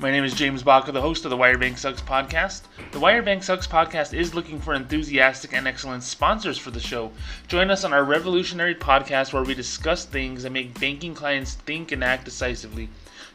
[0.00, 2.62] My name is James Baca, the host of the Wirebank Sucks podcast.
[2.92, 7.12] The Wirebank Sucks podcast is looking for enthusiastic and excellent sponsors for the show.
[7.48, 11.92] Join us on our revolutionary podcast where we discuss things that make banking clients think
[11.92, 12.88] and act decisively.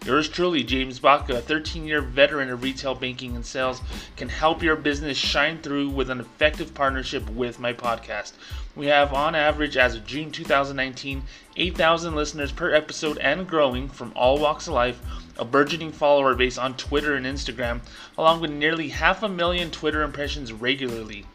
[0.04, 3.82] Yours truly, James Baca, a 13 year veteran of retail banking and sales,
[4.18, 8.34] can help your business shine through with an effective partnership with my podcast.
[8.76, 11.24] We have, on average, as of June 2019,
[11.56, 15.02] 8,000 listeners per episode and growing from all walks of life
[15.38, 17.82] a burgeoning follower base on Twitter and Instagram,
[18.18, 21.26] along with nearly half a million Twitter impressions regularly.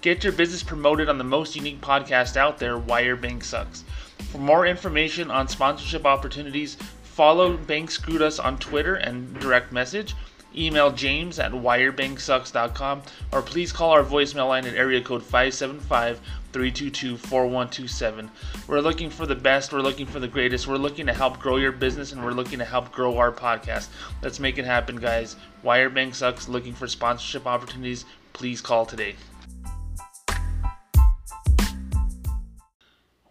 [0.00, 3.84] Get your business promoted on the most unique podcast out there, Wirebank Sucks.
[4.30, 6.76] For more information on sponsorship opportunities,
[7.14, 10.16] follow Bank Screwed Us on Twitter and direct message.
[10.56, 16.18] Email james at wirebanksucks.com or please call our voicemail line at area code 575
[16.52, 18.30] 322 4127.
[18.66, 21.56] We're looking for the best, we're looking for the greatest, we're looking to help grow
[21.56, 23.88] your business, and we're looking to help grow our podcast.
[24.20, 25.36] Let's make it happen, guys.
[25.64, 28.04] Wirebank Sucks looking for sponsorship opportunities.
[28.32, 29.14] Please call today.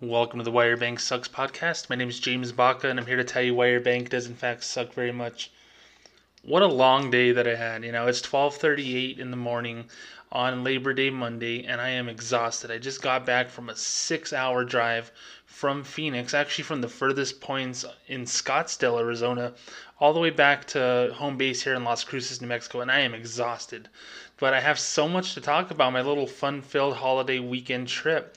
[0.03, 1.89] Welcome to the Wire Bank Sucks podcast.
[1.89, 4.27] My name is James Baca, and I'm here to tell you why your Wirebank does
[4.27, 5.49] in fact suck very much.
[6.41, 7.85] What a long day that I had.
[7.85, 9.85] You know, it's 12:38 in the morning
[10.29, 12.69] on Labor Day Monday, and I am exhausted.
[12.69, 15.09] I just got back from a six-hour drive
[15.45, 19.53] from Phoenix, actually from the furthest points in Scottsdale, Arizona,
[20.01, 22.99] all the way back to home base here in Las Cruces, New Mexico, and I
[22.99, 23.87] am exhausted.
[24.35, 28.35] But I have so much to talk about my little fun-filled holiday weekend trip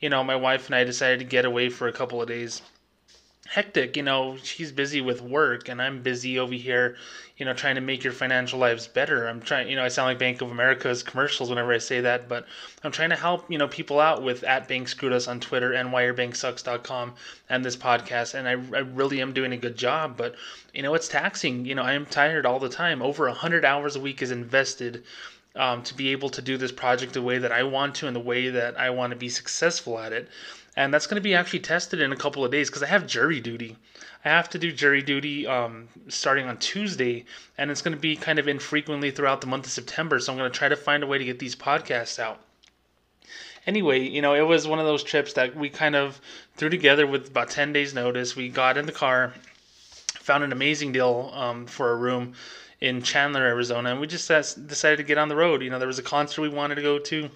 [0.00, 2.62] you know, my wife and I decided to get away for a couple of days.
[3.48, 6.96] Hectic, you know, she's busy with work and I'm busy over here,
[7.36, 9.28] you know, trying to make your financial lives better.
[9.28, 12.28] I'm trying, you know, I sound like Bank of America's commercials whenever I say that,
[12.28, 12.44] but
[12.82, 15.72] I'm trying to help, you know, people out with at Bank Screwed Us on Twitter
[15.72, 17.14] and wirebanksucks.com
[17.48, 18.34] and this podcast.
[18.34, 20.34] And I, I really am doing a good job, but,
[20.74, 21.64] you know, it's taxing.
[21.64, 23.00] You know, I am tired all the time.
[23.00, 25.04] Over 100 hours a week is invested
[25.56, 28.14] um, to be able to do this project the way that I want to and
[28.14, 30.28] the way that I want to be successful at it.
[30.76, 33.06] And that's going to be actually tested in a couple of days because I have
[33.06, 33.76] jury duty.
[34.24, 37.24] I have to do jury duty um, starting on Tuesday,
[37.56, 40.20] and it's going to be kind of infrequently throughout the month of September.
[40.20, 42.40] So I'm going to try to find a way to get these podcasts out.
[43.66, 46.20] Anyway, you know, it was one of those trips that we kind of
[46.56, 48.36] threw together with about 10 days' notice.
[48.36, 49.32] We got in the car,
[50.14, 52.34] found an amazing deal um, for a room
[52.86, 55.62] in Chandler, Arizona, and we just decided to get on the road.
[55.62, 57.28] You know, there was a concert we wanted to go to,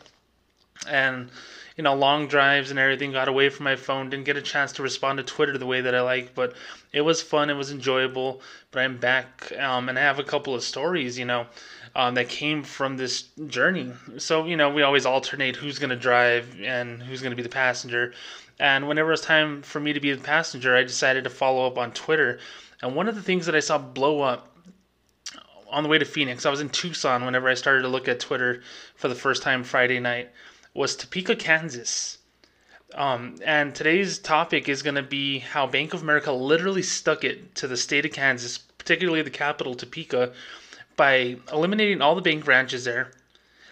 [0.88, 1.28] and
[1.76, 3.12] you know, long drives and everything.
[3.12, 5.80] Got away from my phone, didn't get a chance to respond to Twitter the way
[5.80, 6.54] that I like, but
[6.92, 7.50] it was fun.
[7.50, 8.40] It was enjoyable.
[8.70, 11.18] But I'm back, um, and I have a couple of stories.
[11.18, 11.46] You know.
[11.92, 13.92] Um, that came from this journey.
[14.16, 17.42] So, you know, we always alternate who's going to drive and who's going to be
[17.42, 18.14] the passenger.
[18.60, 21.66] And whenever it was time for me to be the passenger, I decided to follow
[21.66, 22.38] up on Twitter.
[22.80, 24.49] And one of the things that I saw blow up
[25.70, 28.20] on the way to Phoenix, I was in Tucson whenever I started to look at
[28.20, 28.62] Twitter
[28.94, 30.30] for the first time Friday night,
[30.74, 32.18] was Topeka, Kansas.
[32.94, 37.54] Um, and today's topic is going to be how Bank of America literally stuck it
[37.56, 40.32] to the state of Kansas, particularly the capital, Topeka,
[40.96, 43.12] by eliminating all the bank branches there,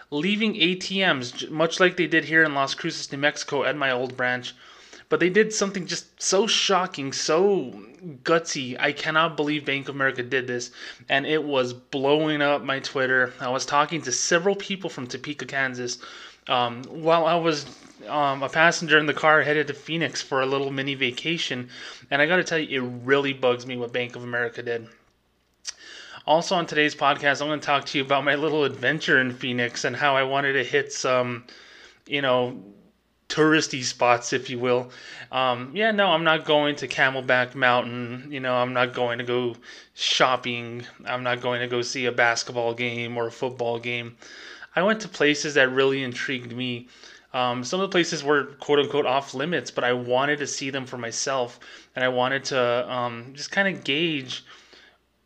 [0.09, 4.15] leaving ATMs, much like they did here in Las Cruces, New Mexico, at my old
[4.15, 4.55] branch,
[5.09, 7.73] but they did something just so shocking, so
[8.23, 8.79] gutsy.
[8.79, 10.71] I cannot believe Bank of America did this.
[11.09, 13.33] And it was blowing up my Twitter.
[13.39, 15.97] I was talking to several people from Topeka, Kansas,
[16.47, 17.65] um, while I was
[18.07, 21.69] um, a passenger in the car headed to Phoenix for a little mini vacation.
[22.11, 24.87] And I got to tell you, it really bugs me what Bank of America did.
[26.27, 29.33] Also, on today's podcast, I'm going to talk to you about my little adventure in
[29.33, 31.45] Phoenix and how I wanted to hit some,
[32.05, 32.61] you know,
[33.29, 34.89] touristy spots, if you will.
[35.31, 38.27] Um, yeah, no, I'm not going to Camelback Mountain.
[38.31, 39.55] You know, I'm not going to go
[39.93, 40.85] shopping.
[41.05, 44.17] I'm not going to go see a basketball game or a football game.
[44.75, 46.87] I went to places that really intrigued me.
[47.33, 50.71] Um, some of the places were quote unquote off limits, but I wanted to see
[50.71, 51.59] them for myself,
[51.95, 54.43] and I wanted to um, just kind of gauge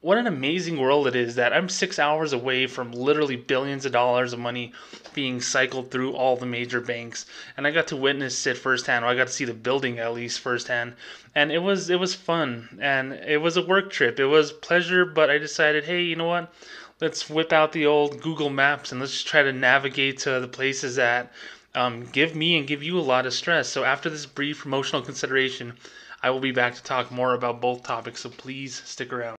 [0.03, 3.93] what an amazing world it is that I'm six hours away from literally billions of
[3.93, 4.73] dollars of money
[5.13, 9.05] being cycled through all the major banks, and I got to witness it firsthand.
[9.05, 10.95] Or I got to see the building at least firsthand,
[11.33, 14.19] and it was it was fun, and it was a work trip.
[14.19, 16.53] It was pleasure, but I decided, hey, you know what?
[16.99, 20.97] Let's whip out the old Google Maps and let's try to navigate to the places
[20.97, 21.31] that
[21.75, 23.69] um, give me and give you a lot of stress.
[23.69, 25.73] So after this brief promotional consideration,
[26.21, 28.19] I will be back to talk more about both topics.
[28.19, 29.37] So please stick around.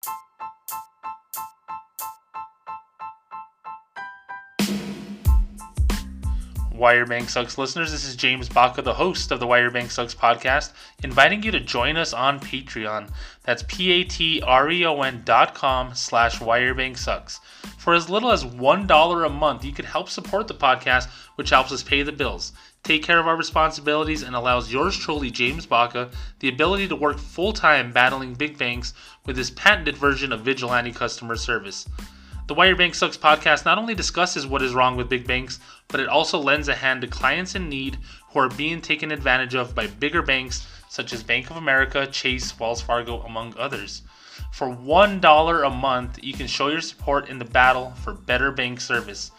[6.75, 10.73] Wirebank Sucks listeners, this is James Baca, the host of the Wirebank Sucks podcast,
[11.05, 13.12] inviting you to join us on Patreon.
[13.44, 17.38] That's P-A-T-R-E-O-N dot com slash Wirebank Sucks.
[17.79, 21.71] For as little as $1 a month, you can help support the podcast, which helps
[21.71, 26.11] us pay the bills, take care of our responsibilities, and allows yours truly, James Baca,
[26.41, 28.94] the ability to work full-time battling big banks
[29.27, 31.87] with this patented version of vigilante customer service.
[32.46, 36.08] The Wirebank Sucks podcast not only discusses what is wrong with big banks, but it
[36.08, 37.96] also lends a hand to clients in need
[38.29, 42.61] who are being taken advantage of by bigger banks such as Bank of America, Chase,
[42.61, 44.02] Wells Fargo, among others.
[44.52, 48.79] For $1 a month, you can show your support in the battle for better bank
[48.82, 49.31] service.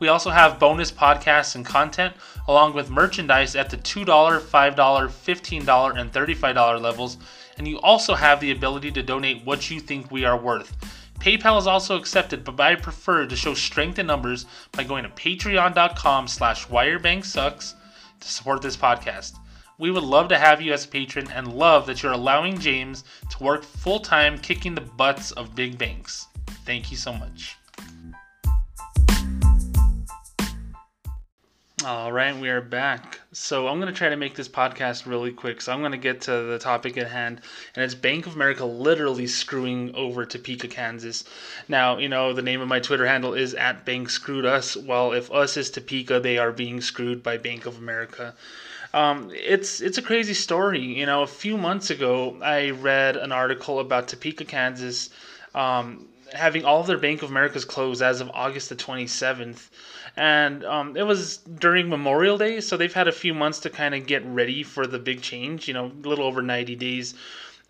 [0.00, 2.16] We also have bonus podcasts and content,
[2.48, 7.18] along with merchandise at the $2, $5, $15, and $35 levels,
[7.56, 10.76] and you also have the ability to donate what you think we are worth.
[11.18, 15.10] PayPal is also accepted, but I prefer to show strength in numbers by going to
[15.10, 17.74] patreon.com slash wirebanksucks
[18.20, 19.36] to support this podcast.
[19.78, 23.04] We would love to have you as a patron and love that you're allowing James
[23.30, 26.26] to work full time kicking the butts of big banks.
[26.64, 27.56] Thank you so much.
[31.84, 33.20] All right, we are back.
[33.30, 35.60] So I'm going to try to make this podcast really quick.
[35.60, 37.40] So I'm going to get to the topic at hand,
[37.76, 41.22] and it's Bank of America literally screwing over Topeka, Kansas.
[41.68, 44.76] Now, you know, the name of my Twitter handle is at Bank Screwed Us.
[44.76, 48.34] Well, if us is Topeka, they are being screwed by Bank of America.
[48.92, 50.82] Um, it's it's a crazy story.
[50.82, 55.10] You know, a few months ago, I read an article about Topeka, Kansas,
[55.54, 59.68] um, having all of their Bank of Americas closed as of August the 27th
[60.18, 63.94] and um, it was during Memorial Day, so they've had a few months to kind
[63.94, 65.68] of get ready for the big change.
[65.68, 67.14] You know, a little over ninety days.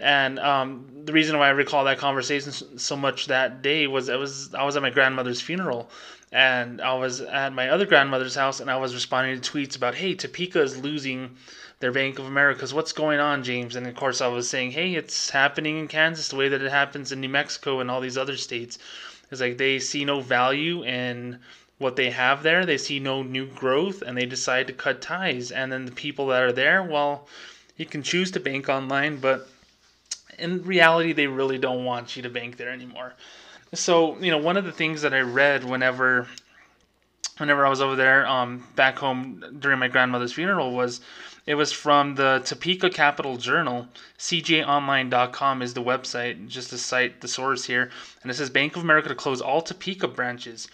[0.00, 4.16] And um, the reason why I recall that conversation so much that day was I
[4.16, 5.90] was I was at my grandmother's funeral,
[6.32, 9.94] and I was at my other grandmother's house, and I was responding to tweets about,
[9.94, 11.37] "Hey, Topeka is losing
[11.80, 12.75] their Bank of Americas.
[12.75, 16.28] What's going on, James?" And of course, I was saying, "Hey, it's happening in Kansas
[16.28, 18.78] the way that it happens in New Mexico and all these other states."
[19.30, 21.40] It's like they see no value in
[21.78, 22.66] what they have there.
[22.66, 25.50] They see no new growth and they decide to cut ties.
[25.50, 27.28] And then the people that are there, well,
[27.76, 29.48] you can choose to bank online, but
[30.38, 33.14] in reality, they really don't want you to bank there anymore.
[33.75, 36.26] So, you know, one of the things that I read whenever
[37.36, 41.00] whenever I was over there um, back home during my grandmother's funeral was
[41.49, 43.89] it was from the Topeka Capital Journal.
[44.19, 47.91] CJOnline.com is the website, just to cite the source here.
[48.21, 50.69] And it says Bank of America to close all Topeka branches.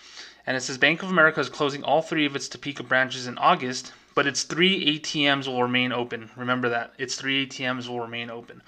[0.45, 3.39] And it says Bank of America is closing all three of its Topeka branches in
[3.39, 6.29] August, but its three ATMs will remain open.
[6.35, 6.93] Remember that.
[6.99, 8.61] Its three ATMs will remain open.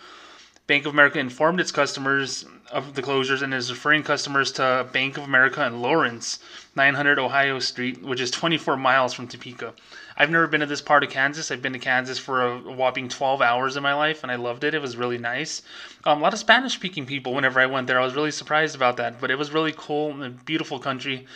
[0.68, 5.16] Bank of America informed its customers of the closures and is referring customers to Bank
[5.16, 6.38] of America in Lawrence,
[6.76, 9.74] 900 Ohio Street, which is 24 miles from Topeka.
[10.18, 11.50] I've never been to this part of Kansas.
[11.50, 14.64] I've been to Kansas for a whopping 12 hours in my life, and I loved
[14.64, 14.74] it.
[14.74, 15.60] It was really nice.
[16.04, 18.00] Um, a lot of Spanish speaking people whenever I went there.
[18.00, 21.26] I was really surprised about that, but it was really cool and beautiful country.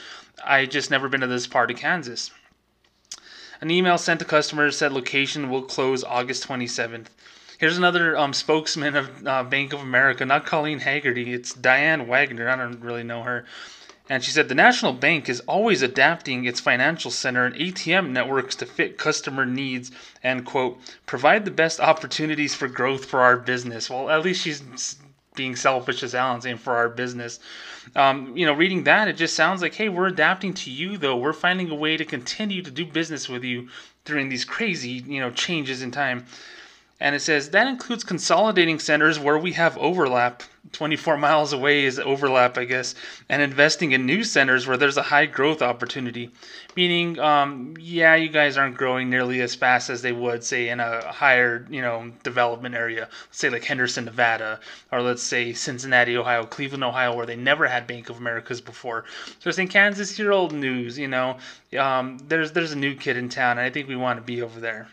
[0.43, 2.31] I just never been to this part of Kansas.
[3.61, 7.09] An email sent to customers said location will close August 27th.
[7.59, 11.35] Here's another um, spokesman of uh, Bank of America, not Colleen Haggerty.
[11.35, 12.49] It's Diane Wagner.
[12.49, 13.45] I don't really know her.
[14.11, 18.57] And she said the National Bank is always adapting its financial center and ATM networks
[18.57, 23.89] to fit customer needs and, quote, provide the best opportunities for growth for our business.
[23.89, 24.97] Well, at least she's
[25.37, 27.39] being selfish as Alan's saying for our business.
[27.95, 31.17] Um, you know, reading that, it just sounds like, hey, we're adapting to you though.
[31.17, 33.69] We're finding a way to continue to do business with you
[34.05, 36.27] during these crazy, you know, changes in time.
[37.03, 40.43] And it says that includes consolidating centers where we have overlap.
[40.73, 42.95] 24 miles away is overlap, I guess,
[43.31, 46.31] and investing in new centers where there's a high growth opportunity.
[46.77, 50.79] Meaning, um, yeah, you guys aren't growing nearly as fast as they would, say, in
[50.79, 53.09] a higher, you know, development area.
[53.29, 54.61] Let's say like Henderson, Nevada,
[54.93, 59.07] or let's say Cincinnati, Ohio, Cleveland, Ohio, where they never had Bank of Americas before.
[59.39, 61.39] So it's in Kansas, your old news, you know.
[61.79, 64.43] Um, there's there's a new kid in town, and I think we want to be
[64.43, 64.89] over there.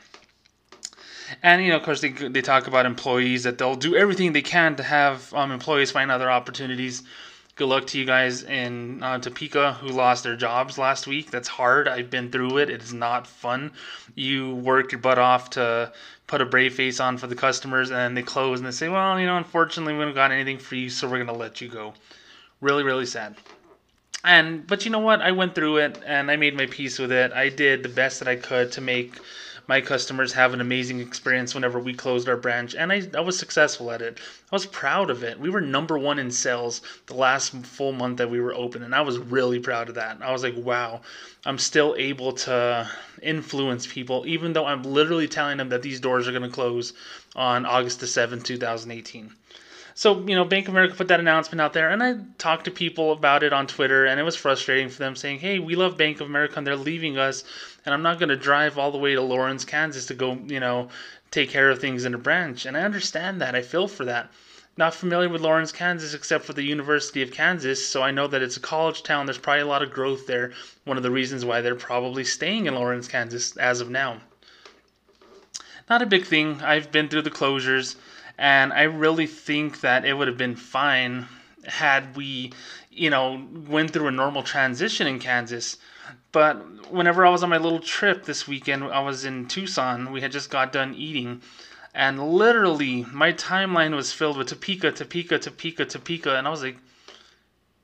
[1.44, 4.42] And you know, of course, they they talk about employees that they'll do everything they
[4.42, 7.04] can to have um, employees find other opportunities.
[7.56, 11.32] Good luck to you guys in uh, Topeka who lost their jobs last week.
[11.32, 11.88] That's hard.
[11.88, 12.70] I've been through it.
[12.70, 13.72] It is not fun.
[14.14, 15.92] You work your butt off to
[16.28, 19.20] put a brave face on for the customers, and they close and they say, "Well,
[19.20, 21.94] you know, unfortunately, we don't got anything for you, so we're gonna let you go."
[22.62, 23.36] Really, really sad
[24.24, 27.12] and but you know what i went through it and i made my peace with
[27.12, 29.20] it i did the best that i could to make
[29.68, 33.38] my customers have an amazing experience whenever we closed our branch, and I, I was
[33.38, 34.20] successful at it.
[34.52, 35.40] I was proud of it.
[35.40, 38.96] We were number one in sales the last full month that we were open, and
[38.96, 40.18] I was really proud of that.
[40.22, 41.02] I was like, wow,
[41.46, 42.90] I'm still able to
[43.22, 46.94] influence people, even though I'm literally telling them that these doors are going to close
[47.36, 49.34] on August the 7th, 2018.
[49.98, 52.72] So, you know, Bank of America put that announcement out there, and I talked to
[52.72, 55.98] people about it on Twitter, and it was frustrating for them saying, hey, we love
[55.98, 57.44] Bank of America, and they're leaving us,
[57.88, 60.60] and I'm not going to drive all the way to Lawrence, Kansas to go, you
[60.60, 60.90] know,
[61.32, 62.66] take care of things in a branch.
[62.66, 63.56] And I understand that.
[63.56, 64.30] I feel for that.
[64.76, 68.42] Not familiar with Lawrence, Kansas, except for the University of Kansas, so I know that
[68.42, 69.26] it's a college town.
[69.26, 70.52] There's probably a lot of growth there.
[70.84, 74.18] One of the reasons why they're probably staying in Lawrence, Kansas as of now.
[75.90, 76.62] Not a big thing.
[76.62, 77.96] I've been through the closures.
[78.38, 81.26] And I really think that it would have been fine
[81.66, 82.52] had we,
[82.92, 85.78] you know, went through a normal transition in Kansas.
[86.32, 90.12] But whenever I was on my little trip this weekend, I was in Tucson.
[90.12, 91.42] We had just got done eating.
[91.94, 96.36] And literally, my timeline was filled with Topeka, Topeka, Topeka, Topeka.
[96.36, 96.78] And I was like,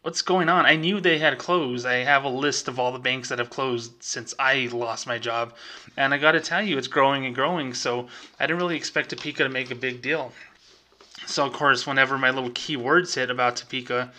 [0.04, 0.66] what's going on?
[0.66, 1.86] I knew they had closed.
[1.86, 5.18] I have a list of all the banks that have closed since I lost my
[5.18, 5.56] job.
[5.98, 7.74] And I got to tell you, it's growing and growing.
[7.74, 8.08] So
[8.40, 10.34] I didn't really expect Topeka to make a big deal.
[11.26, 14.12] So, of course, whenever my little keywords hit about Topeka,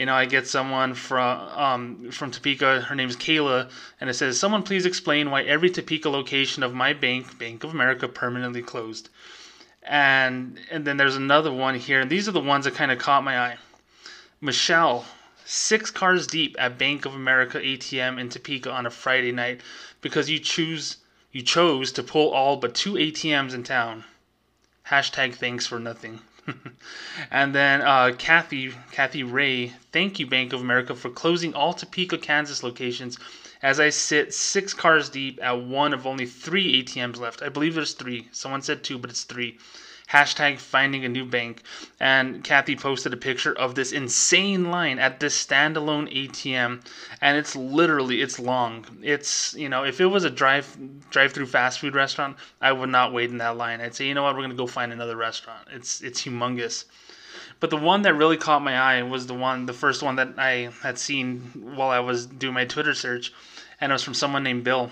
[0.00, 2.80] you know, I get someone from um, from Topeka.
[2.80, 6.72] Her name is Kayla, and it says, "Someone please explain why every Topeka location of
[6.72, 9.10] my bank, Bank of America, permanently closed."
[9.82, 12.98] And and then there's another one here, and these are the ones that kind of
[12.98, 13.58] caught my eye.
[14.40, 15.04] Michelle,
[15.44, 19.60] six cars deep at Bank of America ATM in Topeka on a Friday night
[20.00, 20.96] because you choose
[21.30, 24.04] you chose to pull all but two ATMs in town.
[24.86, 26.20] Hashtag thanks for nothing.
[27.30, 32.18] and then uh, Kathy Kathy Ray, thank you Bank of America for closing all Topeka,
[32.18, 33.18] Kansas locations.
[33.62, 37.42] As I sit six cars deep at one of only three ATMs left.
[37.42, 38.28] I believe there's three.
[38.32, 39.58] Someone said two, but it's three
[40.10, 41.62] hashtag finding a new bank.
[41.98, 46.82] And Kathy posted a picture of this insane line at this standalone ATM,
[47.20, 48.84] and it's literally it's long.
[49.02, 50.76] It's you know if it was a drive
[51.10, 53.80] drive through fast food restaurant, I would not wait in that line.
[53.80, 55.68] I'd say you know what we're gonna go find another restaurant.
[55.72, 56.84] It's it's humongous.
[57.60, 60.34] But the one that really caught my eye was the one, the first one that
[60.38, 61.40] I had seen
[61.76, 63.32] while I was doing my Twitter search,
[63.80, 64.90] and it was from someone named Bill.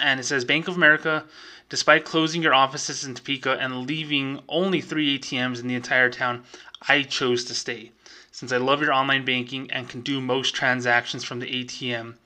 [0.00, 1.24] And it says Bank of America
[1.68, 6.44] Despite closing your offices in Topeka and leaving only three ATMs in the entire town,
[6.88, 7.92] I chose to stay
[8.30, 12.16] since I love your online banking and can do most transactions from the ATM.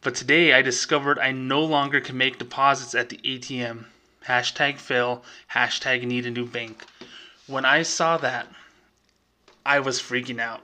[0.00, 3.86] But today I discovered I no longer can make deposits at the ATM.
[4.26, 6.84] Hashtag fail, hashtag need a new bank.
[7.48, 8.46] When I saw that,
[9.66, 10.62] I was freaking out.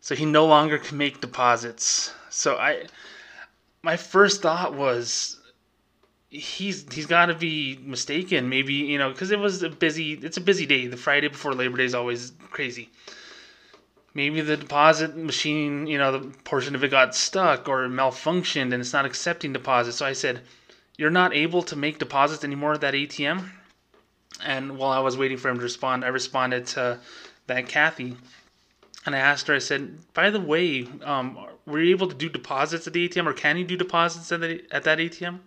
[0.00, 2.14] So he no longer can make deposits.
[2.30, 2.86] So I
[3.82, 5.37] my first thought was
[6.30, 10.36] he's he's got to be mistaken maybe you know because it was a busy it's
[10.36, 10.86] a busy day.
[10.86, 12.90] The friday before labor day is always crazy.
[14.14, 18.74] Maybe the deposit machine you know the portion of it got stuck or malfunctioned and
[18.74, 19.98] it's not accepting deposits.
[19.98, 20.42] So i said
[20.98, 23.48] you're not able to make deposits anymore at that atm
[24.44, 27.00] and while i was waiting for him to respond i responded to
[27.46, 28.16] that kathy.
[29.06, 32.28] And i asked her i said by the way um, were you able to do
[32.28, 35.40] deposits at the atm or can you do deposits at, the, at that atm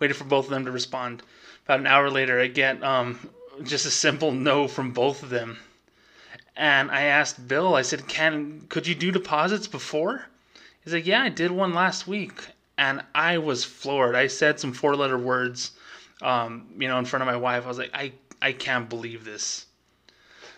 [0.00, 1.22] waited for both of them to respond.
[1.64, 3.30] About an hour later, I get um,
[3.62, 5.58] just a simple no from both of them.
[6.56, 10.26] And I asked Bill, I said, "Can could you do deposits before?"
[10.82, 14.16] He's like, "Yeah, I did one last week." And I was floored.
[14.16, 15.72] I said some four-letter words,
[16.22, 17.64] um, you know, in front of my wife.
[17.64, 19.66] I was like, "I I can't believe this."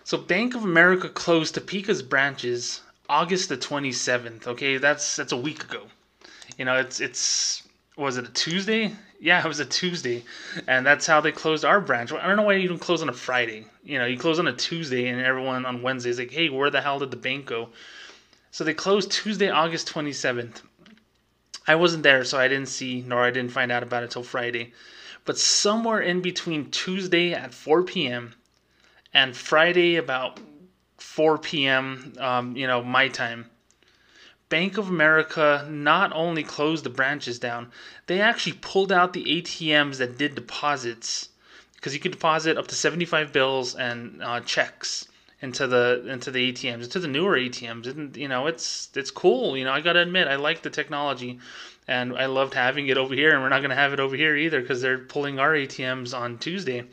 [0.05, 4.47] So Bank of America closed Topeka's branches August the 27th.
[4.47, 5.89] Okay, that's that's a week ago.
[6.57, 7.63] You know, it's it's
[7.97, 8.95] was it a Tuesday?
[9.21, 10.25] Yeah, it was a Tuesday,
[10.67, 12.13] and that's how they closed our branch.
[12.13, 13.67] I don't know why you don't close on a Friday.
[13.85, 16.71] You know, you close on a Tuesday, and everyone on Wednesday is like, "Hey, where
[16.71, 17.69] the hell did the bank go?"
[18.51, 20.63] So they closed Tuesday, August twenty seventh.
[21.67, 24.25] I wasn't there, so I didn't see nor I didn't find out about it till
[24.25, 24.73] Friday.
[25.25, 28.35] But somewhere in between Tuesday at 4 p.m.
[29.15, 30.41] and Friday about
[30.99, 32.15] 4 p.m.
[32.19, 33.49] Um, you know, my time,
[34.53, 37.73] Bank of America not only closed the branches down,
[38.07, 41.31] they actually pulled out the ATMs that did deposits
[41.77, 45.09] because you could deposit up to 75 bills and uh, checks
[45.41, 47.87] into the into the ATMs, into the newer ATMs.
[47.87, 49.57] And you know, it's it's cool.
[49.57, 51.41] You know, I got to admit, I like the technology,
[51.89, 53.33] and I loved having it over here.
[53.33, 56.37] And we're not to have it over here either because they're pulling our ATMs on
[56.37, 56.85] Tuesday.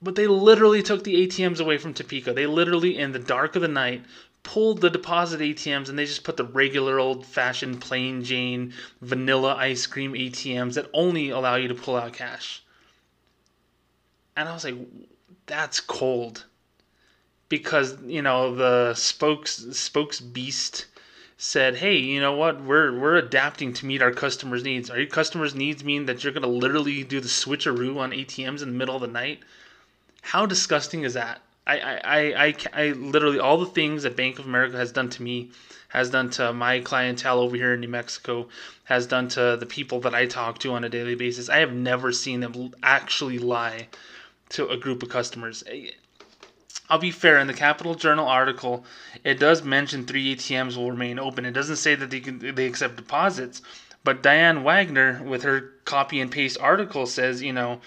[0.00, 2.34] But they literally took the ATMs away from Topeka.
[2.34, 4.04] They literally, in the dark of the night,
[4.42, 9.54] pulled the deposit ATMs and they just put the regular old fashioned plain Jane vanilla
[9.54, 12.62] ice cream ATMs that only allow you to pull out cash.
[14.36, 14.76] And I was like,
[15.46, 16.46] that's cold.
[17.48, 20.86] Because, you know, the spokes spokes beast
[21.36, 22.62] said, "Hey, you know what?
[22.62, 24.88] We're we're adapting to meet our customers' needs.
[24.88, 28.62] Are your customers' needs mean that you're going to literally do the switcheroo on ATMs
[28.62, 29.40] in the middle of the night?
[30.22, 31.42] How disgusting is that?
[31.66, 35.22] I, I, I, I, literally all the things that Bank of America has done to
[35.22, 35.50] me,
[35.88, 38.48] has done to my clientele over here in New Mexico,
[38.84, 41.48] has done to the people that I talk to on a daily basis.
[41.48, 43.88] I have never seen them actually lie
[44.50, 45.62] to a group of customers.
[46.90, 47.38] I'll be fair.
[47.38, 48.84] In the Capital Journal article,
[49.24, 51.46] it does mention three ATMs will remain open.
[51.46, 53.62] It doesn't say that they can they accept deposits,
[54.04, 57.80] but Diane Wagner, with her copy and paste article, says you know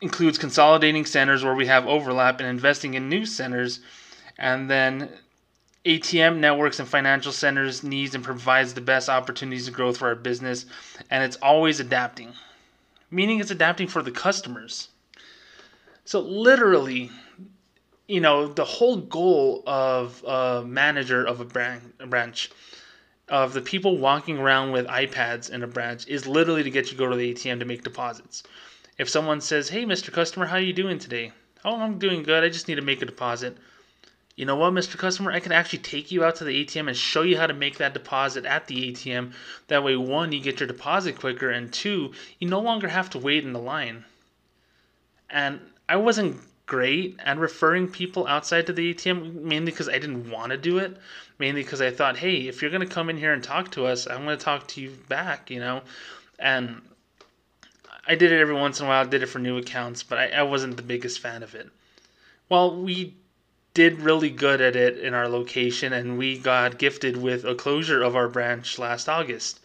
[0.00, 3.80] includes consolidating centers where we have overlap and investing in new centers,
[4.38, 5.10] and then
[5.84, 10.14] ATM networks and financial centers needs and provides the best opportunities of growth for our
[10.14, 10.66] business,
[11.10, 12.32] and it's always adapting,
[13.10, 14.88] meaning it's adapting for the customers.
[16.04, 17.10] So literally,
[18.08, 22.50] you know, the whole goal of a manager of a branch,
[23.28, 26.92] of the people walking around with iPads in a branch, is literally to get you
[26.92, 28.42] to go to the ATM to make deposits.
[29.00, 30.12] If someone says, "Hey, Mr.
[30.12, 31.32] Customer, how are you doing today?"
[31.64, 32.44] "Oh, I'm doing good.
[32.44, 33.56] I just need to make a deposit."
[34.36, 34.98] You know what, Mr.
[34.98, 35.32] Customer?
[35.32, 37.78] I can actually take you out to the ATM and show you how to make
[37.78, 39.32] that deposit at the ATM.
[39.68, 43.18] That way, one, you get your deposit quicker, and two, you no longer have to
[43.18, 44.04] wait in the line.
[45.30, 50.28] And I wasn't great at referring people outside to the ATM, mainly because I didn't
[50.28, 50.94] want to do it.
[51.38, 53.86] Mainly because I thought, hey, if you're going to come in here and talk to
[53.86, 55.84] us, I'm going to talk to you back, you know?
[56.38, 56.82] And
[58.06, 59.04] I did it every once in a while.
[59.04, 61.68] I did it for new accounts, but I, I wasn't the biggest fan of it.
[62.48, 63.14] Well, we
[63.74, 68.02] did really good at it in our location, and we got gifted with a closure
[68.02, 69.60] of our branch last August.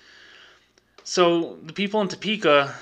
[1.03, 2.75] So the people in Topeka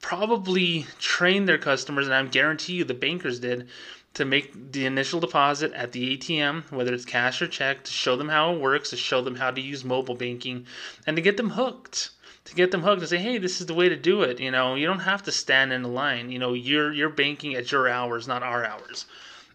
[0.00, 3.68] probably trained their customers, and I guarantee you the bankers did,
[4.14, 8.16] to make the initial deposit at the ATM, whether it's cash or check, to show
[8.16, 10.66] them how it works, to show them how to use mobile banking,
[11.06, 12.10] and to get them hooked
[12.44, 14.40] to get them hooked and say, hey, this is the way to do it.
[14.40, 16.30] You know, you don't have to stand in a line.
[16.30, 19.06] You know, you're you're banking at your hours, not our hours.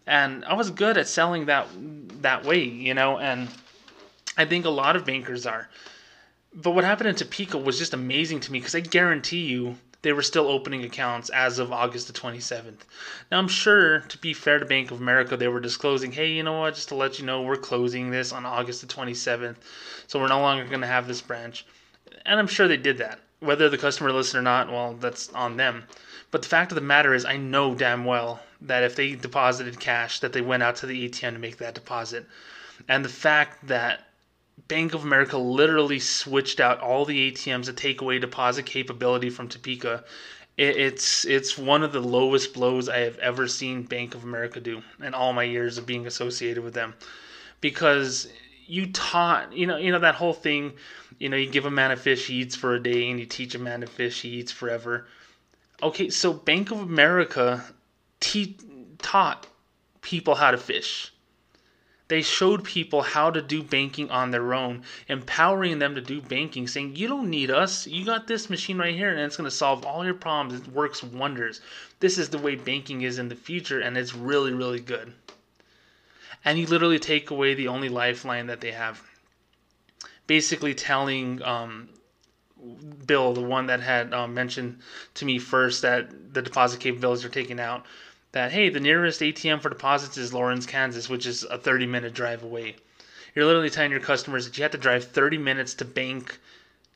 [0.06, 1.68] And I was good at selling that
[2.22, 3.48] that way, you know, and
[4.36, 5.68] I think a lot of bankers are.
[6.54, 10.12] But what happened in Topeka was just amazing to me because I guarantee you they
[10.12, 12.82] were still opening accounts as of August the 27th.
[13.30, 16.44] Now, I'm sure, to be fair to Bank of America, they were disclosing, hey, you
[16.44, 19.56] know what, just to let you know, we're closing this on August the 27th,
[20.06, 21.66] so we're no longer going to have this branch.
[22.24, 23.20] And I'm sure they did that.
[23.40, 25.84] Whether the customer listened or not, well, that's on them.
[26.30, 29.78] But the fact of the matter is, I know damn well that if they deposited
[29.78, 32.26] cash, that they went out to the ATM to make that deposit.
[32.88, 34.06] And the fact that
[34.68, 39.48] Bank of America literally switched out all the ATMs to take away deposit capability from
[39.48, 40.04] Topeka.
[40.56, 44.82] it's it's one of the lowest blows I have ever seen Bank of America do
[45.02, 46.94] in all my years of being associated with them,
[47.60, 48.28] because
[48.66, 50.72] you taught you know you know that whole thing
[51.18, 53.26] you know, you give a man a fish, he eats for a day, and you
[53.26, 55.06] teach a man to fish, he eats forever.
[55.82, 57.64] Okay, so Bank of America
[58.20, 58.58] te-
[58.98, 59.46] taught
[60.02, 61.12] people how to fish.
[62.08, 66.68] They showed people how to do banking on their own, empowering them to do banking,
[66.68, 67.86] saying, You don't need us.
[67.86, 70.60] You got this machine right here, and it's going to solve all your problems.
[70.60, 71.62] It works wonders.
[71.98, 75.14] This is the way banking is in the future, and it's really, really good.
[76.46, 79.02] And you literally take away the only lifeline that they have
[80.26, 81.88] basically telling um,
[83.06, 84.80] Bill, the one that had um, mentioned
[85.14, 87.84] to me first that the deposit capabilities are taken out,
[88.32, 92.14] that hey, the nearest ATM for deposits is Lawrence, Kansas, which is a 30 minute
[92.14, 92.76] drive away.
[93.34, 96.38] You're literally telling your customers that you have to drive 30 minutes to bank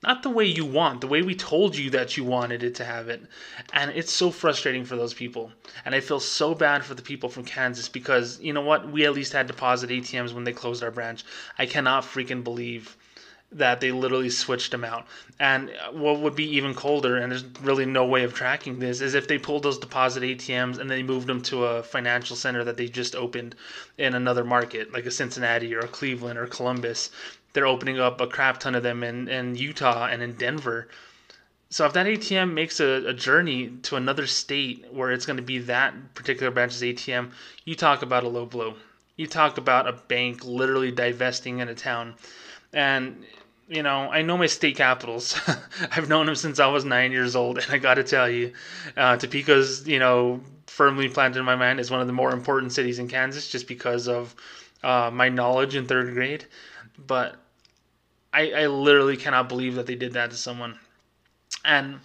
[0.03, 2.85] not the way you want, the way we told you that you wanted it to
[2.85, 3.23] have it.
[3.73, 5.53] And it's so frustrating for those people.
[5.85, 8.91] And I feel so bad for the people from Kansas because, you know what?
[8.91, 11.25] We at least had deposit ATMs when they closed our branch.
[11.59, 12.97] I cannot freaking believe
[13.53, 15.07] that they literally switched them out.
[15.41, 19.15] And what would be even colder, and there's really no way of tracking this, is
[19.15, 22.77] if they pulled those deposit ATMs and they moved them to a financial center that
[22.77, 23.57] they just opened
[23.99, 27.11] in another market, like a Cincinnati or a Cleveland or Columbus.
[27.53, 30.89] They're opening up a crap ton of them in, in Utah and in Denver.
[31.71, 35.43] So if that ATM makes a, a journey to another state where it's going to
[35.43, 37.31] be that particular branch's ATM,
[37.65, 38.75] you talk about a low blow.
[39.17, 42.15] You talk about a bank literally divesting in a town.
[42.73, 43.25] And
[43.71, 45.39] you know, I know my state capitals.
[45.93, 48.53] I've known them since I was nine years old, and I got to tell you,
[48.97, 52.73] uh, Topeka's, you know, firmly planted in my mind as one of the more important
[52.73, 54.35] cities in Kansas, just because of
[54.83, 56.47] uh, my knowledge in third grade,
[57.07, 57.37] but
[58.33, 60.79] I, I literally cannot believe that they did that to someone.
[61.65, 62.01] And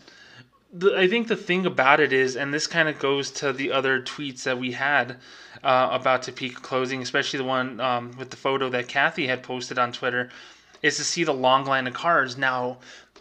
[0.74, 3.72] the, I think the thing about it is, and this kind of goes to the
[3.72, 5.18] other tweets that we had
[5.64, 9.80] uh, about Topeka closing, especially the one um, with the photo that Kathy had posted
[9.80, 10.30] on Twitter,
[10.82, 12.38] is to see the long line of cars.
[12.38, 12.78] Now,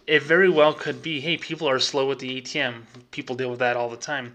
[0.07, 2.83] it very well could be, hey, people are slow at the ATM.
[3.11, 4.35] People deal with that all the time.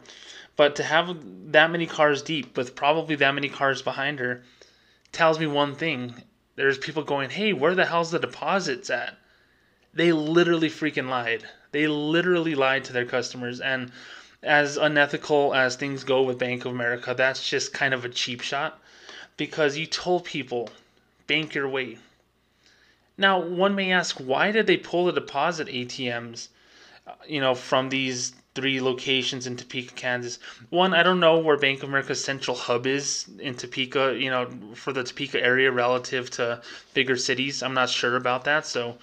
[0.56, 1.18] But to have
[1.52, 4.44] that many cars deep with probably that many cars behind her
[5.12, 6.16] tells me one thing.
[6.60, 9.16] There's people going, hey, where the hell's the deposits at?
[9.94, 11.48] They literally freaking lied.
[11.72, 13.62] They literally lied to their customers.
[13.62, 13.94] And
[14.44, 18.42] as unethical as things go with Bank of America, that's just kind of a cheap
[18.42, 18.78] shot
[19.38, 20.70] because you told people,
[21.28, 21.98] bank your way.
[23.18, 26.50] Now, one may ask, why did they pull the deposit ATMs,
[27.08, 30.38] uh, you know, from these three locations in Topeka, Kansas?
[30.70, 34.50] One, I don't know where Bank of America's central hub is in Topeka, you know,
[34.76, 36.62] for the Topeka area relative to
[36.94, 37.64] bigger cities.
[37.64, 38.98] I'm not sure about that, so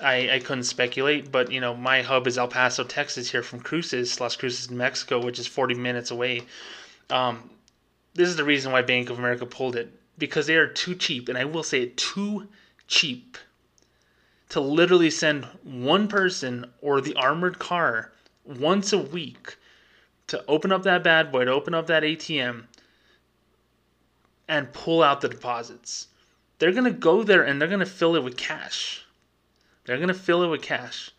[0.00, 3.60] I, I couldn't speculate, but you know, my hub is El Paso, Texas, here from
[3.60, 6.42] Cruces, Las Cruces, Mexico, which is 40 minutes away.
[7.10, 7.50] Um,
[8.14, 11.28] this is the reason why Bank of America pulled it because they are too cheap,
[11.28, 12.48] and I will say it too
[12.88, 13.36] cheap
[14.50, 18.11] to literally send one person or the armored car
[18.44, 19.56] once a week
[20.28, 22.64] to open up that bad boy, to open up that ATM,
[24.48, 26.08] and pull out the deposits.
[26.58, 29.02] They're gonna go there and they're gonna fill it with cash
[29.84, 31.10] they're going to fill it with cash.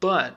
[0.00, 0.36] But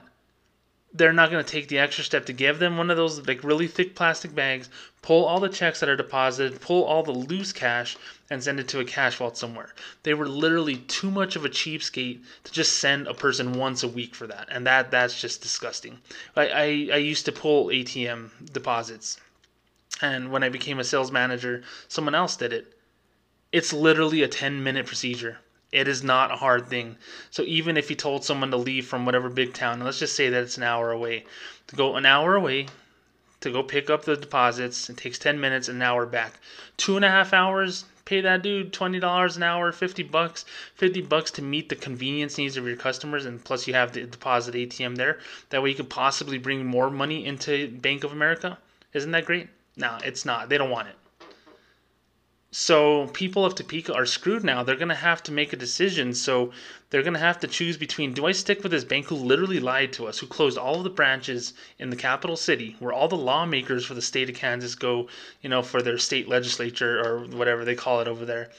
[0.94, 3.42] they're not going to take the extra step to give them one of those like
[3.42, 4.68] really thick plastic bags,
[5.00, 7.96] pull all the checks that are deposited, pull all the loose cash,
[8.28, 9.74] and send it to a cash vault somewhere.
[10.02, 13.88] They were literally too much of a cheapskate to just send a person once a
[13.88, 15.98] week for that, and that that's just disgusting.
[16.36, 19.18] I I, I used to pull ATM deposits,
[20.02, 22.76] and when I became a sales manager, someone else did it.
[23.50, 25.38] It's literally a ten minute procedure.
[25.72, 26.96] It is not a hard thing.
[27.30, 30.28] So even if you told someone to leave from whatever big town, let's just say
[30.28, 31.24] that it's an hour away,
[31.68, 32.68] to go an hour away
[33.42, 36.34] to go pick up the deposits, it takes 10 minutes, an hour back.
[36.76, 40.44] Two and a half hours, pay that dude $20 an hour, 50 bucks,
[40.76, 44.04] 50 bucks to meet the convenience needs of your customers, and plus you have the
[44.04, 45.18] deposit ATM there.
[45.50, 48.58] That way you could possibly bring more money into Bank of America.
[48.92, 49.48] Isn't that great?
[49.76, 50.48] No, it's not.
[50.48, 50.96] They don't want it.
[52.54, 54.62] So people of Topeka are screwed now.
[54.62, 56.12] They're going to have to make a decision.
[56.12, 56.52] So
[56.90, 59.58] they're going to have to choose between do I stick with this bank who literally
[59.58, 63.08] lied to us, who closed all of the branches in the capital city where all
[63.08, 65.08] the lawmakers for the state of Kansas go,
[65.40, 68.50] you know, for their state legislature or whatever they call it over there.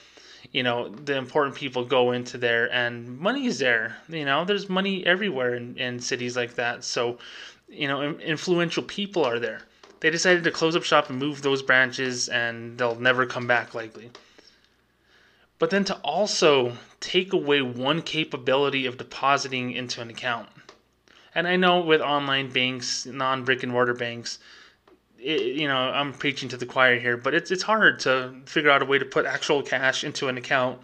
[0.52, 3.98] You know, the important people go into there and money is there.
[4.10, 6.84] You know, there's money everywhere in, in cities like that.
[6.84, 7.20] So,
[7.70, 9.62] you know, influential people are there
[10.04, 13.74] they decided to close up shop and move those branches, and they'll never come back
[13.74, 14.12] likely.
[15.60, 20.50] But then to also take away one capability of depositing into an account.
[21.34, 24.39] And I know with online banks, non brick and mortar banks,
[25.20, 28.72] it, you know, I'm preaching to the choir here, but it's it's hard to figure
[28.72, 30.82] out a way to put actual cash into an account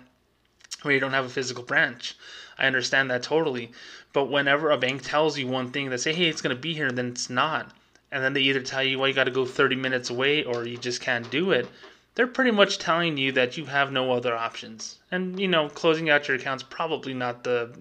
[0.83, 2.15] where you don't have a physical branch.
[2.57, 3.73] I understand that totally.
[4.13, 6.73] But whenever a bank tells you one thing, they say, hey, it's going to be
[6.73, 7.73] here, then it's not
[8.11, 10.65] and then they either tell you, well, you got to go 30 minutes away or
[10.65, 11.67] you just can't do it,
[12.15, 14.97] they're pretty much telling you that you have no other options.
[15.11, 17.71] And you know, closing out your account's probably not the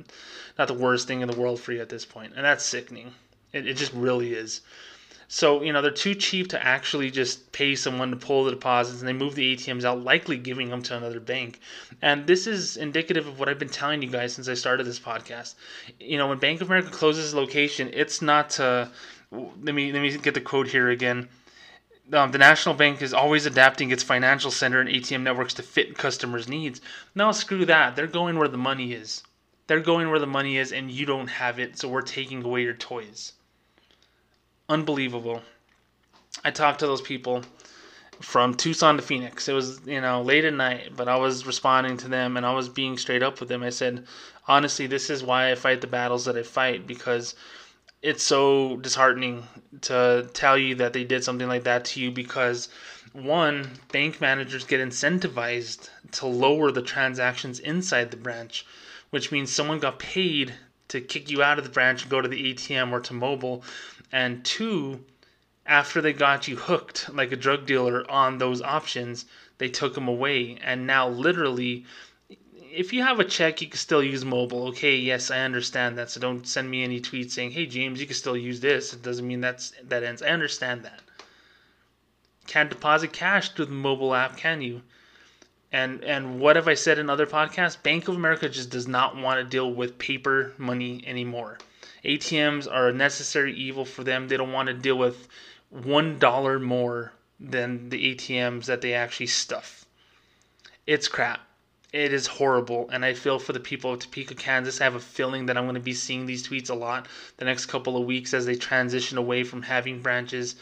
[0.58, 2.34] not the worst thing in the world for you at this point.
[2.36, 3.14] and that's sickening.
[3.52, 4.60] It, it just really is.
[5.30, 9.00] So, you know, they're too cheap to actually just pay someone to pull the deposits
[9.00, 11.60] and they move the ATMs out, likely giving them to another bank.
[12.00, 14.98] And this is indicative of what I've been telling you guys since I started this
[14.98, 15.54] podcast.
[16.00, 18.90] You know, when Bank of America closes a location, it's not to
[19.30, 21.28] let me let me get the quote here again.
[22.12, 25.98] Um, the National Bank is always adapting its financial center and ATM networks to fit
[25.98, 26.80] customers' needs.
[27.14, 27.96] No, screw that.
[27.96, 29.22] They're going where the money is.
[29.66, 32.62] They're going where the money is, and you don't have it, so we're taking away
[32.62, 33.34] your toys.
[34.70, 35.42] Unbelievable.
[36.42, 37.44] I talked to those people
[38.20, 39.48] from Tucson to Phoenix.
[39.48, 42.52] It was, you know, late at night, but I was responding to them and I
[42.52, 43.62] was being straight up with them.
[43.62, 44.06] I said,
[44.46, 47.34] honestly, this is why I fight the battles that I fight because
[48.02, 49.42] it's so disheartening
[49.82, 52.68] to tell you that they did something like that to you because
[53.12, 58.64] one bank managers get incentivized to lower the transactions inside the branch
[59.10, 60.54] which means someone got paid
[60.88, 63.62] to kick you out of the branch and go to the ATM or to mobile.
[64.12, 65.04] And two
[65.66, 69.26] after they got you hooked like a drug dealer on those options
[69.58, 70.58] they took them away.
[70.62, 71.84] And now literally
[72.70, 74.68] if you have a check, you can still use mobile.
[74.68, 76.10] Okay, yes, I understand that.
[76.10, 79.02] So don't send me any tweets saying, "Hey, James, you can still use this." It
[79.02, 80.22] doesn't mean that's that ends.
[80.22, 81.00] I understand that.
[82.46, 84.82] Can't deposit cash through the mobile app, can you?
[85.70, 87.82] And and what have I said in other podcasts?
[87.82, 91.58] Bank of America just does not want to deal with paper money anymore.
[92.04, 94.28] ATMs are a necessary evil for them.
[94.28, 95.28] They don't want to deal with
[95.70, 99.84] one dollar more than the ATMs that they actually stuff.
[100.86, 101.47] It's crap.
[101.92, 104.80] It is horrible, and I feel for the people of Topeka, Kansas.
[104.80, 107.46] I have a feeling that I'm going to be seeing these tweets a lot the
[107.46, 110.56] next couple of weeks as they transition away from having branches.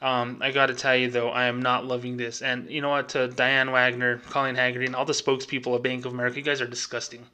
[0.00, 2.40] Um, I got to tell you though, I am not loving this.
[2.40, 3.10] And you know what?
[3.10, 6.62] To Diane Wagner, Colleen Haggerty, and all the spokespeople of Bank of America, you guys
[6.62, 7.26] are disgusting.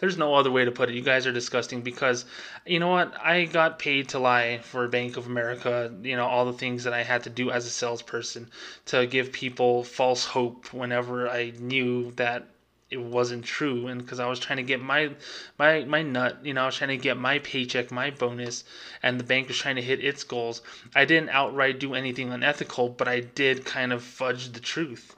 [0.00, 0.94] There's no other way to put it.
[0.94, 2.24] You guys are disgusting because,
[2.64, 3.14] you know what?
[3.22, 5.92] I got paid to lie for Bank of America.
[6.02, 8.50] You know all the things that I had to do as a salesperson
[8.86, 12.46] to give people false hope whenever I knew that
[12.90, 15.10] it wasn't true and because I was trying to get my
[15.58, 18.64] my my nut, you know, I was trying to get my paycheck, my bonus,
[19.02, 20.62] and the bank was trying to hit its goals.
[20.94, 25.14] I didn't outright do anything unethical, but I did kind of fudge the truth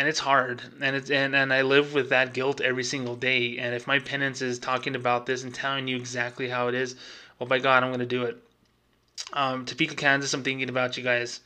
[0.00, 3.58] and it's hard and it's and, and i live with that guilt every single day
[3.58, 6.96] and if my penance is talking about this and telling you exactly how it is
[7.38, 8.42] well by god i'm going to do it.
[9.34, 11.40] Um, topeka kansas i'm thinking about you guys.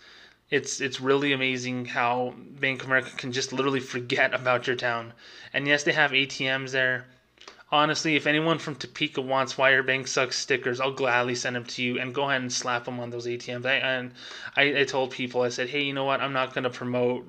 [0.50, 5.14] It's it's really amazing how bank of america can just literally forget about your town.
[5.52, 7.06] And yes they have atms there.
[7.72, 11.82] Honestly if anyone from topeka wants wire bank sucks stickers i'll gladly send them to
[11.82, 14.12] you and go ahead and slap them on those atms I, and
[14.54, 16.20] I, I told people i said hey you know what?
[16.20, 17.26] I'm not going to promote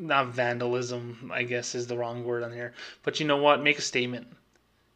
[0.00, 2.74] not vandalism, I guess is the wrong word on here.
[3.02, 3.62] But you know what?
[3.62, 4.26] Make a statement.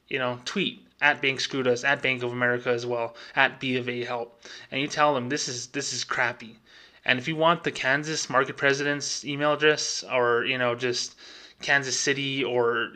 [0.09, 3.89] You know, tweet at Bank Us, at Bank of America as well, at B of
[3.89, 6.57] A Help, and you tell them this is this is crappy.
[7.05, 11.17] And if you want the Kansas market president's email address, or you know, just
[11.63, 12.93] Kansas City or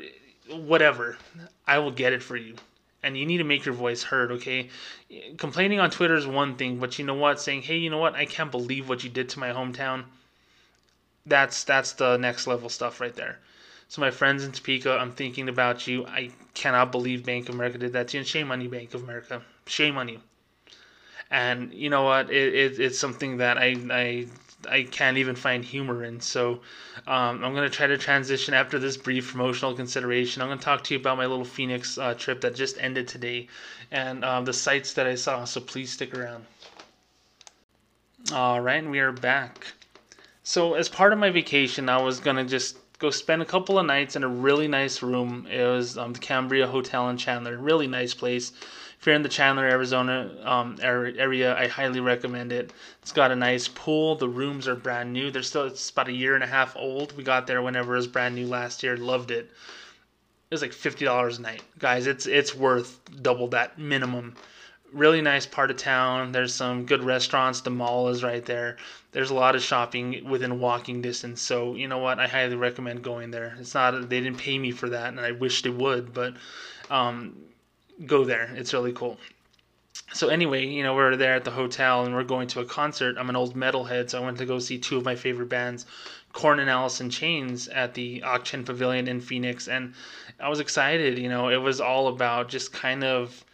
[0.51, 1.17] whatever,
[1.67, 2.57] I will get it for you.
[3.03, 4.71] And you need to make your voice heard, okay?
[5.37, 7.39] Complaining on Twitter is one thing, but you know what?
[7.39, 8.15] Saying, hey, you know what?
[8.15, 10.05] I can't believe what you did to my hometown
[11.27, 13.39] that's that's the next level stuff right there.
[13.89, 16.07] So my friends in Topeka, I'm thinking about you.
[16.07, 18.21] I cannot believe Bank of America did that to you.
[18.21, 19.43] And shame on you, Bank of America.
[19.67, 20.21] Shame on you.
[21.31, 22.31] And you know what?
[22.31, 24.27] It, it it's something that I I
[24.69, 26.21] I can't even find humor in.
[26.21, 26.61] So
[27.07, 30.43] um, I'm gonna try to transition after this brief promotional consideration.
[30.43, 33.49] I'm gonna talk to you about my little Phoenix uh, trip that just ended today,
[33.91, 35.45] and um, the sights that I saw.
[35.45, 36.45] So please stick around.
[38.33, 39.67] All right, and we are back.
[40.47, 43.87] So as part of my vacation, I was gonna just go spend a couple of
[43.87, 45.47] nights in a really nice room.
[45.51, 48.53] It was um, the Cambria Hotel in Chandler, really nice place.
[49.01, 52.75] If you're in the Chandler, Arizona um, area, I highly recommend it.
[53.01, 54.17] It's got a nice pool.
[54.17, 55.31] The rooms are brand new.
[55.31, 57.17] They're still it's about a year and a half old.
[57.17, 58.99] We got there whenever it was brand new last year.
[58.99, 59.47] Loved it.
[59.47, 62.07] It was like fifty dollars a night, guys.
[62.07, 64.35] It's it's worth double that minimum
[64.95, 66.33] really nice part of town.
[66.33, 67.61] There's some good restaurants.
[67.61, 68.77] The mall is right there.
[69.15, 71.41] There's a lot of shopping within walking distance.
[71.41, 72.19] So you know what?
[72.19, 73.57] I highly recommend going there.
[73.61, 76.35] It's not they didn't pay me for that, and I wish they would, but
[76.91, 77.37] um,
[78.07, 78.53] go there.
[78.57, 79.17] It's really cool.
[80.13, 83.17] So anyway, you know we're there at the hotel and we're going to a concert.
[83.17, 85.87] I'm an old metalhead, so I went to go see two of my favorite bands,
[86.33, 89.95] Korn and Alice in Chains, at the Ak-Chin Pavilion in Phoenix, and
[90.41, 91.21] I was excited.
[91.21, 93.45] You know, it was all about just kind of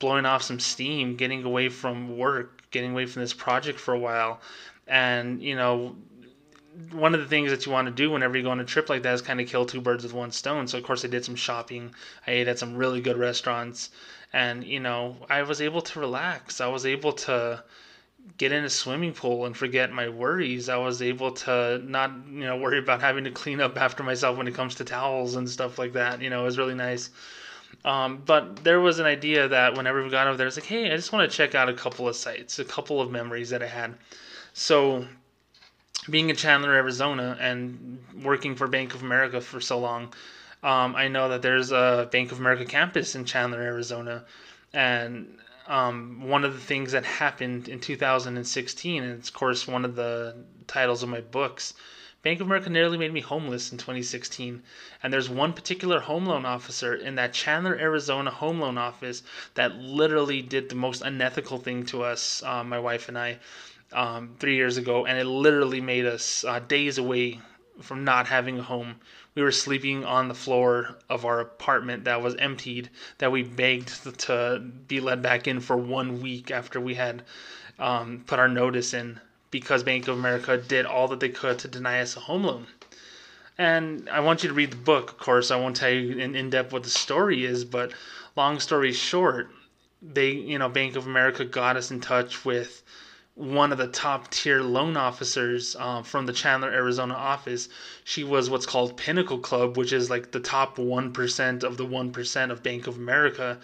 [0.00, 3.98] blowing off some steam, getting away from work, getting away from this project for a
[3.98, 4.40] while.
[4.86, 5.96] And, you know,
[6.92, 8.88] one of the things that you want to do whenever you go on a trip
[8.88, 10.66] like that is kind of kill two birds with one stone.
[10.66, 11.94] So, of course, I did some shopping.
[12.26, 13.90] I ate at some really good restaurants.
[14.32, 16.60] And, you know, I was able to relax.
[16.60, 17.62] I was able to
[18.38, 20.68] get in a swimming pool and forget my worries.
[20.68, 24.36] I was able to not, you know, worry about having to clean up after myself
[24.36, 26.20] when it comes to towels and stuff like that.
[26.20, 27.10] You know, it was really nice.
[27.84, 30.90] Um, but there was an idea that whenever we got over there, it's like, hey,
[30.90, 33.62] I just want to check out a couple of sites, a couple of memories that
[33.62, 33.94] I had.
[34.56, 35.04] So,
[36.08, 40.14] being in Chandler, Arizona, and working for Bank of America for so long,
[40.62, 44.24] um, I know that there's a Bank of America campus in Chandler, Arizona,
[44.72, 49.84] and um, one of the things that happened in 2016, and it's of course one
[49.84, 50.36] of the
[50.68, 51.74] titles of my books,
[52.24, 54.62] Bank of America nearly made me homeless in 2016.
[55.02, 59.22] And there's one particular home loan officer in that Chandler, Arizona home loan office
[59.56, 63.40] that literally did the most unethical thing to us, uh, my wife and I,
[63.94, 65.06] um, three years ago.
[65.06, 67.40] And it literally made us uh, days away
[67.80, 68.96] from not having a home.
[69.34, 74.18] We were sleeping on the floor of our apartment that was emptied, that we begged
[74.20, 77.22] to be let back in for one week after we had
[77.78, 81.68] um, put our notice in because Bank of America did all that they could to
[81.68, 82.66] deny us a home loan.
[83.56, 85.50] And I want you to read the book, of course.
[85.50, 87.92] I won't tell you in, in depth what the story is, but
[88.36, 89.48] long story short,
[90.02, 92.82] they, you know, Bank of America got us in touch with
[93.36, 97.68] one of the top tier loan officers um, from the Chandler, Arizona office.
[98.04, 102.50] She was what's called Pinnacle Club, which is like the top 1% of the 1%
[102.50, 103.58] of Bank of America.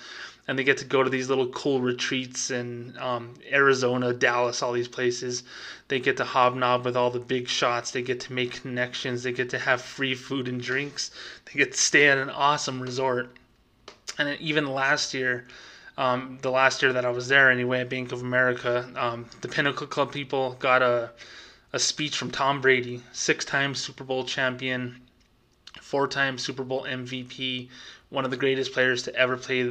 [0.48, 4.72] And they get to go to these little cool retreats in um, Arizona, Dallas, all
[4.72, 5.44] these places.
[5.86, 7.92] They get to hobnob with all the big shots.
[7.92, 9.22] They get to make connections.
[9.22, 11.12] They get to have free food and drinks.
[11.44, 13.36] They get to stay at an awesome resort.
[14.18, 15.46] And even last year,
[16.00, 19.48] um, the last year that I was there anyway at Bank of America, um, the
[19.48, 21.10] Pinnacle Club people got a,
[21.74, 24.98] a speech from Tom Brady, six time Super Bowl champion,
[25.82, 27.68] four time Super Bowl MVP,
[28.08, 29.68] one of the greatest players to ever play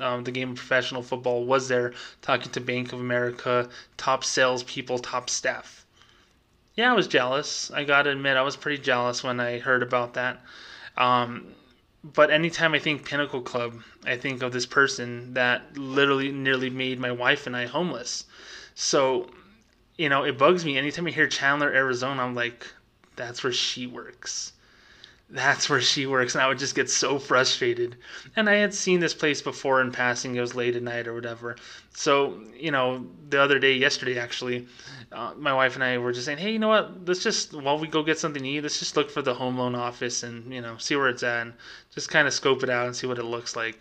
[0.00, 4.98] um, the game of professional football, was there talking to Bank of America, top salespeople,
[4.98, 5.84] top staff.
[6.74, 7.70] Yeah, I was jealous.
[7.70, 10.40] I gotta admit, I was pretty jealous when I heard about that.
[10.96, 11.48] Um,
[12.14, 16.98] but anytime I think Pinnacle Club, I think of this person that literally nearly made
[17.00, 18.24] my wife and I homeless.
[18.74, 19.28] So,
[19.96, 22.22] you know, it bugs me anytime I hear Chandler, Arizona.
[22.22, 22.66] I'm like,
[23.16, 24.52] that's where she works
[25.28, 27.96] that's where she works and i would just get so frustrated.
[28.36, 31.14] And i had seen this place before in passing it was late at night or
[31.14, 31.56] whatever.
[31.94, 34.68] So you know the other day yesterday actually
[35.10, 37.08] uh, my wife and i were just saying hey you know what?
[37.08, 39.58] Let's just while we go get something to eat let's just look for the home
[39.58, 41.54] loan office and you know see where it's at and
[41.92, 43.80] just kind of scope it out and see what it looks like.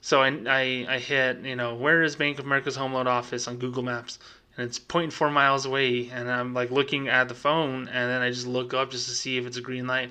[0.00, 3.46] So I, I, I hit you know where is bank of america's home loan office
[3.46, 4.18] on google maps?
[4.56, 8.30] And it's 0.4 miles away and i'm like looking at the phone and then i
[8.30, 10.10] just look up just to see if it's a green light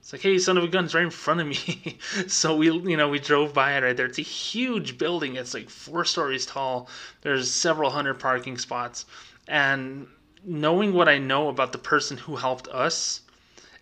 [0.00, 1.98] it's like, hey, son of a gun, it's right in front of me.
[2.28, 4.06] so we, you know, we drove by it right there.
[4.06, 5.36] It's a huge building.
[5.36, 6.88] It's like four stories tall.
[7.20, 9.04] There's several hundred parking spots.
[9.48, 10.06] And
[10.44, 13.20] knowing what I know about the person who helped us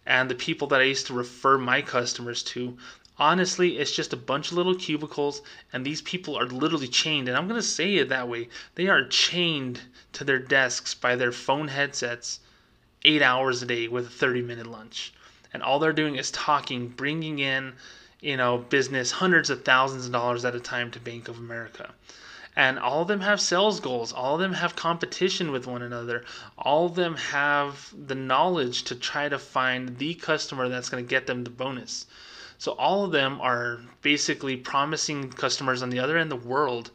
[0.05, 2.77] and the people that I used to refer my customers to,
[3.19, 7.29] honestly, it's just a bunch of little cubicles, and these people are literally chained.
[7.29, 9.83] And I'm going to say it that way they are chained
[10.15, 12.41] to their desks by their phone headsets
[13.05, 15.13] eight hours a day with a 30 minute lunch
[15.57, 17.73] and all they're doing is talking, bringing in,
[18.21, 21.95] you know, business hundreds of thousands of dollars at a time to Bank of America.
[22.55, 24.13] And all of them have sales goals.
[24.13, 26.27] All of them have competition with one another.
[26.59, 31.09] All of them have the knowledge to try to find the customer that's going to
[31.09, 32.05] get them the bonus.
[32.59, 36.91] So all of them are basically promising customers on the other end of the world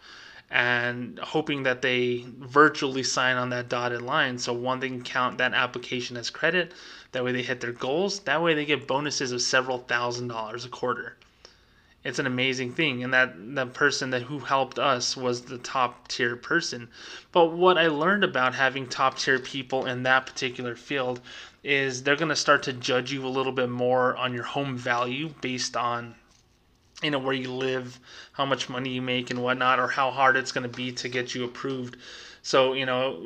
[0.51, 5.39] and hoping that they virtually sign on that dotted line so one they can count
[5.39, 6.73] that application as credit
[7.11, 8.19] that way they hit their goals.
[8.21, 11.17] That way they get bonuses of several thousand dollars a quarter.
[12.03, 13.03] It's an amazing thing.
[13.03, 16.89] And that that person that who helped us was the top tier person.
[17.31, 21.21] But what i learned about having top tier people in that particular field
[21.63, 24.75] is they're going to start to judge you a little bit more on your home
[24.77, 26.15] value based on
[27.03, 27.99] you know where you live,
[28.31, 31.09] how much money you make, and whatnot, or how hard it's going to be to
[31.09, 31.97] get you approved.
[32.43, 33.19] So you know,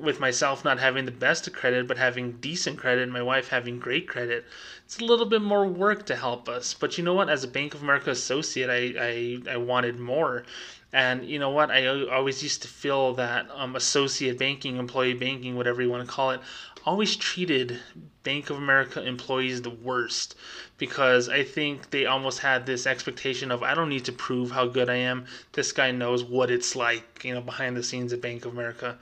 [0.00, 3.48] with myself not having the best of credit, but having decent credit, and my wife
[3.48, 4.44] having great credit,
[4.84, 6.74] it's a little bit more work to help us.
[6.74, 7.30] But you know what?
[7.30, 10.44] As a Bank of America associate, I I, I wanted more.
[10.92, 11.70] And you know what?
[11.70, 16.12] I always used to feel that um, associate banking, employee banking, whatever you want to
[16.12, 16.40] call it,
[16.84, 17.78] always treated
[18.24, 20.36] Bank of America employees the worst
[20.78, 24.66] because I think they almost had this expectation of I don't need to prove how
[24.66, 25.26] good I am.
[25.52, 28.98] This guy knows what it's like, you know, behind the scenes at Bank of America.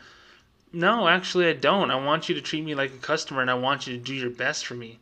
[0.72, 1.90] No, actually I don't.
[1.90, 4.14] I want you to treat me like a customer and I want you to do
[4.14, 5.00] your best for me.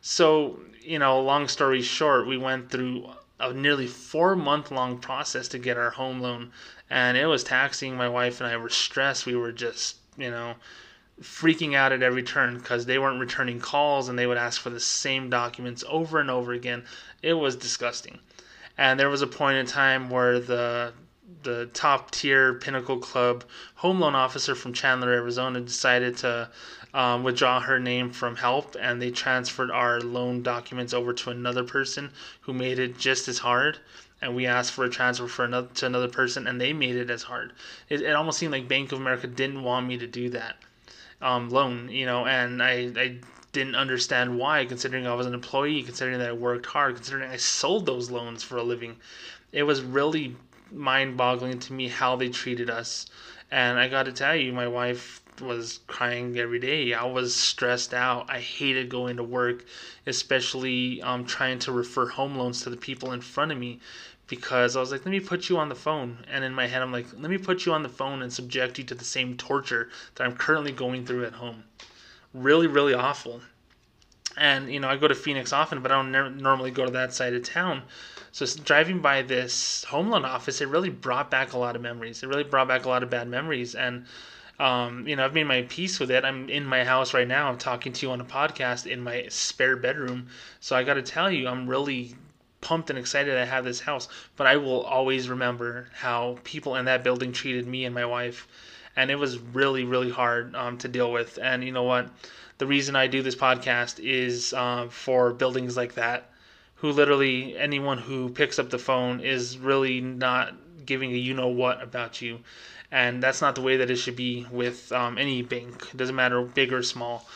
[0.00, 5.48] So, you know, long story short, we went through a nearly 4 month long process
[5.48, 6.52] to get our home loan
[6.90, 7.96] and it was taxing.
[7.96, 9.26] My wife and I were stressed.
[9.26, 10.54] We were just, you know,
[11.20, 14.70] freaking out at every turn because they weren't returning calls and they would ask for
[14.70, 16.84] the same documents over and over again.
[17.22, 18.18] It was disgusting.
[18.76, 20.92] And there was a point in time where the
[21.42, 23.44] the top tier Pinnacle Club
[23.76, 26.50] home loan officer from Chandler, Arizona, decided to
[26.92, 31.64] um, withdraw her name from help, and they transferred our loan documents over to another
[31.64, 32.10] person
[32.42, 33.78] who made it just as hard.
[34.22, 37.10] And we asked for a transfer for another to another person, and they made it
[37.10, 37.52] as hard.
[37.88, 40.56] It, it almost seemed like Bank of America didn't want me to do that
[41.20, 43.18] um, loan, you know, and I, I
[43.52, 47.36] didn't understand why, considering I was an employee, considering that I worked hard, considering I
[47.36, 48.96] sold those loans for a living.
[49.52, 50.36] It was really
[50.74, 53.06] mind boggling to me how they treated us.
[53.50, 56.92] And I got to tell you, my wife was crying every day.
[56.94, 58.26] I was stressed out.
[58.28, 59.64] I hated going to work,
[60.06, 63.80] especially um, trying to refer home loans to the people in front of me
[64.26, 66.24] because I was like, let me put you on the phone.
[66.30, 68.78] And in my head, I'm like, let me put you on the phone and subject
[68.78, 71.64] you to the same torture that I'm currently going through at home.
[72.32, 73.42] Really, really awful.
[74.36, 76.90] And, you know, I go to Phoenix often, but I don't ne- normally go to
[76.92, 77.82] that side of town.
[78.32, 82.22] So driving by this home loan office, it really brought back a lot of memories.
[82.22, 83.74] It really brought back a lot of bad memories.
[83.74, 84.06] And
[84.60, 86.24] Um, you know, I've made my peace with it.
[86.24, 87.48] I'm in my house right now.
[87.48, 90.28] I'm talking to you on a podcast in my spare bedroom.
[90.60, 92.14] So I got to tell you, I'm really
[92.60, 94.08] pumped and excited I have this house.
[94.36, 98.46] But I will always remember how people in that building treated me and my wife.
[98.94, 101.36] And it was really, really hard um, to deal with.
[101.42, 102.08] And you know what?
[102.58, 106.30] The reason I do this podcast is uh, for buildings like that,
[106.76, 110.54] who literally, anyone who picks up the phone is really not
[110.86, 112.40] giving a you know what about you
[112.94, 115.88] and that's not the way that it should be with um, any bank.
[115.92, 117.28] It doesn't matter big or small.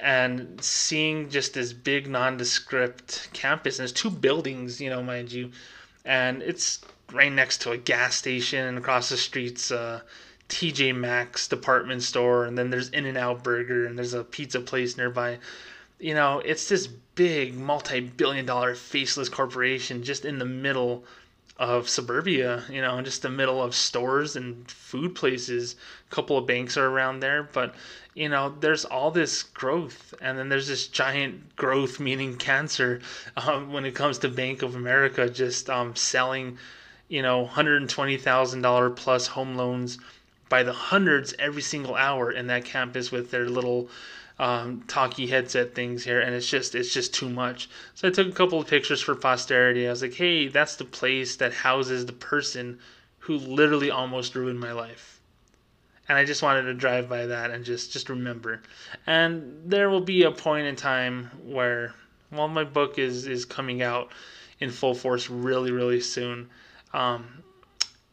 [0.00, 5.50] And seeing just this big nondescript campus, and there's two buildings, you know, mind you,
[6.04, 6.80] and it's
[7.12, 10.02] right next to a gas station, and across the streets, uh,
[10.52, 15.38] TJ Maxx department store, and then there's In-N-Out Burger, and there's a pizza place nearby.
[15.98, 21.04] You know, it's this big multi billion dollar faceless corporation just in the middle
[21.56, 25.74] of suburbia, you know, just the middle of stores and food places.
[26.10, 27.74] A couple of banks are around there, but
[28.14, 33.00] you know, there's all this growth, and then there's this giant growth, meaning cancer,
[33.38, 36.58] um, when it comes to Bank of America just um, selling,
[37.08, 39.96] you know, hundred and twenty thousand dollar plus home loans
[40.52, 43.88] by the hundreds every single hour in that campus with their little
[44.38, 47.70] um, talkie headset things here, and it's just it's just too much.
[47.94, 49.86] So I took a couple of pictures for posterity.
[49.86, 52.78] I was like, hey, that's the place that houses the person
[53.20, 55.20] who literally almost ruined my life.
[56.06, 58.60] And I just wanted to drive by that and just just remember.
[59.06, 61.94] And there will be a point in time where,
[62.30, 64.12] well, my book is is coming out
[64.60, 66.50] in full force really really soon.
[66.92, 67.42] Um,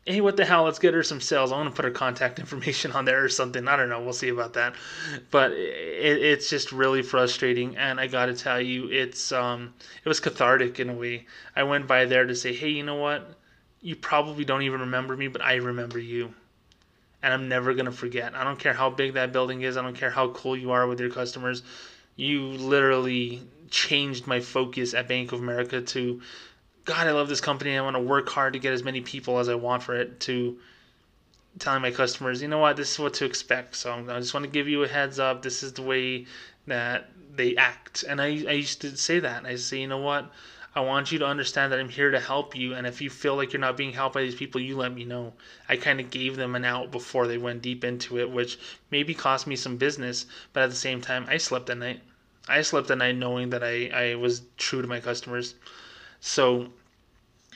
[0.10, 0.64] hey, what the hell?
[0.64, 1.51] Let's get her some sales.
[1.51, 3.68] I want to put her contact information on there or something.
[3.68, 4.01] I don't know.
[4.01, 4.74] We'll see about that.
[5.30, 7.78] But it, it's just really frustrating.
[7.78, 11.28] And I got to tell you, it's um, it was cathartic in a way.
[11.55, 13.36] I went by there to say, hey, you know what?
[13.82, 16.34] You probably don't even remember me, but I remember you.
[17.22, 18.34] And I'm never going to forget.
[18.34, 19.78] I don't care how big that building is.
[19.78, 21.62] I don't care how cool you are with your customers.
[22.16, 26.22] You literally changed my focus at Bank of America to
[26.86, 27.77] God, I love this company.
[27.77, 30.19] I want to work hard to get as many people as I want for it
[30.21, 30.57] to
[31.57, 33.75] telling my customers, you know what, this is what to expect.
[33.75, 35.41] So I just want to give you a heads up.
[35.41, 36.25] This is the way
[36.67, 38.03] that they act.
[38.03, 39.45] And I, I used to say that.
[39.45, 40.32] I say, you know what,
[40.75, 42.75] I want you to understand that I'm here to help you.
[42.75, 45.03] And if you feel like you're not being helped by these people, you let me
[45.03, 45.34] know.
[45.67, 48.59] I kind of gave them an out before they went deep into it, which
[48.91, 50.27] maybe cost me some business.
[50.53, 52.01] But at the same time, I slept at night.
[52.47, 55.55] I slept at night knowing that I, I was true to my customers.
[56.22, 56.70] So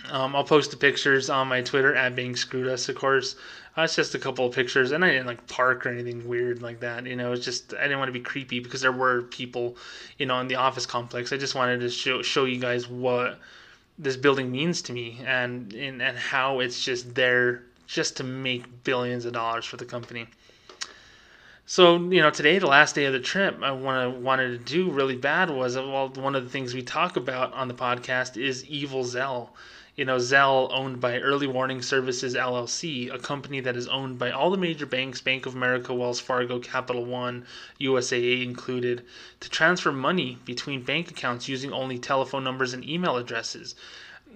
[0.09, 3.35] um, I'll post the pictures on my Twitter at being screwed us, of course.
[3.77, 6.61] Uh, it's just a couple of pictures, and I didn't like park or anything weird
[6.61, 7.05] like that.
[7.05, 9.77] You know, it's just I didn't want to be creepy because there were people,
[10.19, 11.33] you know, in the office complex.
[11.33, 13.39] I just wanted to show show you guys what
[13.97, 18.83] this building means to me and and, and how it's just there just to make
[18.83, 20.27] billions of dollars for the company.
[21.65, 24.91] So you know, today, the last day of the trip, I want wanted to do
[24.91, 28.65] really bad was well, one of the things we talk about on the podcast is
[28.65, 29.47] Evil Zelle.
[29.95, 34.29] You know, Zelle, owned by Early Warning Services LLC, a company that is owned by
[34.29, 37.45] all the major banks, Bank of America, Wells Fargo, Capital One,
[37.79, 39.05] USAA included,
[39.39, 43.73] to transfer money between bank accounts using only telephone numbers and email addresses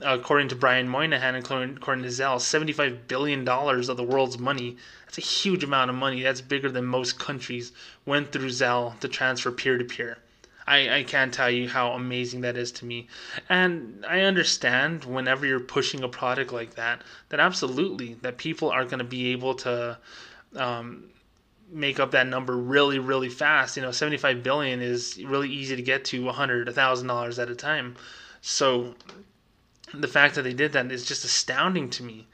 [0.01, 4.77] according to Brian Moynihan and according to Zelle, $75 billion of the world's money.
[5.05, 6.21] That's a huge amount of money.
[6.21, 7.71] That's bigger than most countries
[8.05, 10.17] went through Zelle to transfer peer to peer.
[10.67, 13.07] I, I can't tell you how amazing that is to me.
[13.47, 18.83] And I understand whenever you're pushing a product like that, that absolutely, that people are
[18.83, 19.97] going to be able to
[20.57, 21.05] um,
[21.71, 23.77] make up that number really, really fast.
[23.77, 27.95] You know, 75 billion is really easy to get to 100, $1,000 at a time.
[28.41, 28.93] So
[29.93, 32.27] the fact that they did that is just astounding to me.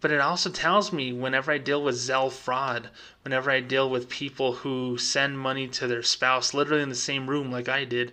[0.00, 2.90] But it also tells me whenever I deal with Zelle fraud,
[3.22, 7.28] whenever I deal with people who send money to their spouse literally in the same
[7.28, 8.12] room like I did,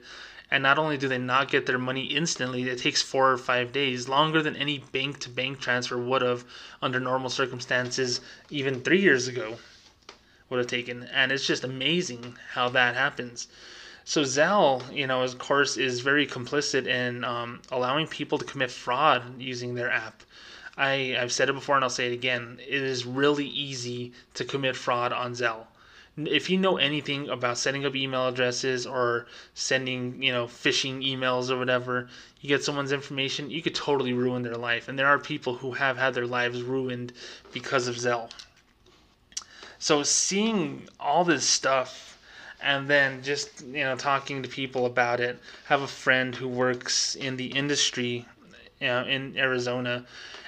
[0.50, 3.72] and not only do they not get their money instantly, it takes four or five
[3.72, 6.46] days, longer than any bank to bank transfer would have
[6.82, 9.58] under normal circumstances even three years ago
[10.50, 11.04] would have taken.
[11.04, 13.48] And it's just amazing how that happens.
[14.06, 18.70] So Zelle, you know, of course, is very complicit in um, allowing people to commit
[18.70, 20.24] fraud using their app.
[20.78, 22.60] I, I've said it before and I'll say it again.
[22.60, 25.68] It is really easy to commit fraud on Zelle.
[26.18, 31.50] If you know anything about setting up email addresses or sending, you know, phishing emails
[31.50, 32.10] or whatever,
[32.42, 34.90] you get someone's information, you could totally ruin their life.
[34.90, 37.14] And there are people who have had their lives ruined
[37.52, 38.30] because of Zelle.
[39.80, 42.13] So seeing all this stuff
[42.64, 45.40] and then just you know talking to people about it.
[45.66, 48.26] have a friend who works in the industry
[48.84, 50.06] you know, in Arizona,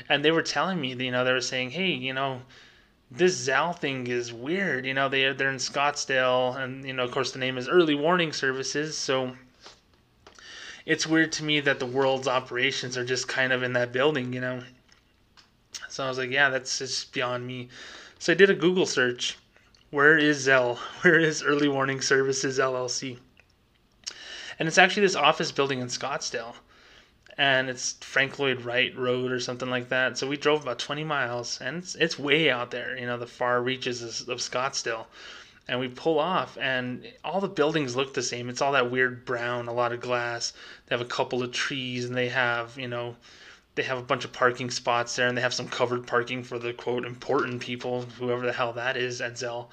[0.09, 2.41] and they were telling me, you know, they were saying, hey, you know,
[3.09, 4.86] this Zelle thing is weird.
[4.86, 7.95] You know, they they're in Scottsdale, and you know, of course, the name is Early
[7.95, 9.36] Warning Services, so
[10.86, 14.34] it's weird to me that the world's operations are just kind of in that building.
[14.34, 14.59] You know,
[15.88, 17.70] so I was like, yeah, that's just beyond me.
[18.20, 19.38] So I did a Google search.
[19.91, 20.77] Where is Zelle?
[21.01, 23.19] Where is Early Warning Services LLC?
[24.57, 26.55] And it's actually this office building in Scottsdale
[27.38, 30.17] and it's Frank Lloyd Wright Road or something like that.
[30.17, 33.27] So we drove about 20 miles, and it's, it's way out there, you know, the
[33.27, 35.05] far reaches of Scottsdale.
[35.67, 38.49] And we pull off, and all the buildings look the same.
[38.49, 40.53] It's all that weird brown, a lot of glass.
[40.86, 43.15] They have a couple of trees, and they have, you know,
[43.76, 46.57] they have a bunch of parking spots there, and they have some covered parking for
[46.57, 49.67] the quote important people, whoever the hell that is at Zelle.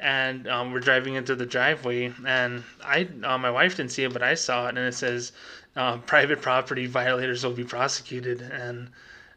[0.00, 4.12] and um, we're driving into the driveway and i uh, my wife didn't see it
[4.12, 5.32] but i saw it and it says
[5.76, 8.42] uh, private property violators will be prosecuted.
[8.42, 8.88] And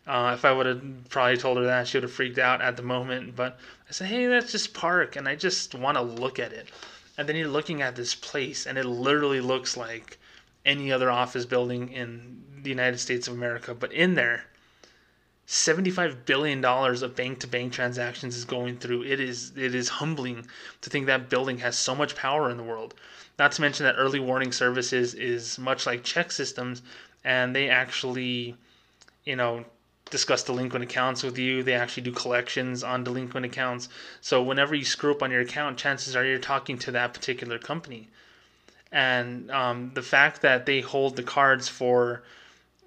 [0.07, 2.77] uh, if I would have probably told her that, she would have freaked out at
[2.77, 3.35] the moment.
[3.35, 6.69] But I said, hey, that's just park, and I just want to look at it.
[7.17, 10.17] And then you're looking at this place, and it literally looks like
[10.65, 13.73] any other office building in the United States of America.
[13.73, 14.43] But in there,
[15.47, 19.03] $75 billion of bank to bank transactions is going through.
[19.03, 20.47] It is it is humbling
[20.81, 22.95] to think that building has so much power in the world.
[23.37, 26.81] Not to mention that early warning services is much like ChexSystems
[27.23, 28.55] and they actually,
[29.23, 29.65] you know,
[30.09, 31.61] discuss delinquent accounts with you.
[31.61, 33.89] They actually do collections on delinquent accounts.
[34.21, 37.59] So whenever you screw up on your account, chances are you're talking to that particular
[37.59, 38.07] company.
[38.91, 42.23] And um, the fact that they hold the cards for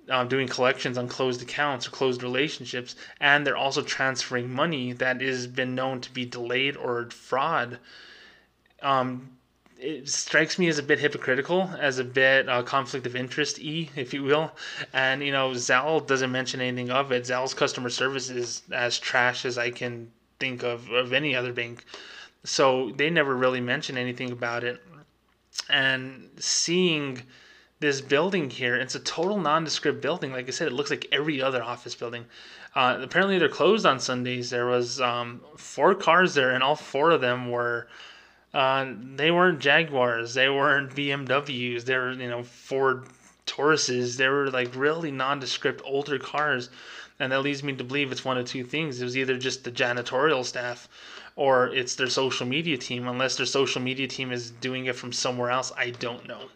[0.08, 5.20] um, doing collections on closed accounts or closed relationships, and they're also transferring money that
[5.20, 7.78] has been known to be delayed or fraud.
[8.82, 9.38] Um,
[9.78, 13.90] it strikes me as a bit hypocritical, as a bit uh, conflict of interest e,
[13.94, 14.52] if you will.
[14.92, 17.24] And you know, Zelle doesn't mention anything of it.
[17.24, 21.84] Zelle's customer service is as trash as I can think of of any other bank.
[22.44, 24.82] So they never really mention anything about it.
[25.68, 27.22] And seeing
[27.80, 30.32] this building here, it's a total nondescript building.
[30.32, 32.24] Like I said, it looks like every other office building.
[32.74, 34.50] Uh, apparently, they're closed on Sundays.
[34.50, 37.88] There was um, four cars there, and all four of them were
[38.54, 43.04] uh, they weren't Jaguars, they weren't BMWs, they were you know Ford
[43.46, 44.16] Tauruses.
[44.16, 46.70] They were like really nondescript older cars,
[47.20, 49.00] and that leads me to believe it's one of two things.
[49.00, 50.88] It was either just the janitorial staff,
[51.36, 53.06] or it's their social media team.
[53.06, 56.48] Unless their social media team is doing it from somewhere else, I don't know.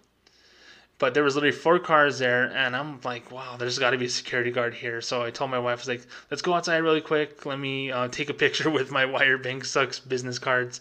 [1.02, 4.04] But there was literally four cars there, and I'm like, wow, there's got to be
[4.04, 5.00] a security guard here.
[5.00, 7.44] So I told my wife, I was like, let's go outside really quick.
[7.44, 10.80] Let me uh, take a picture with my Why Your Bank Sucks business cards,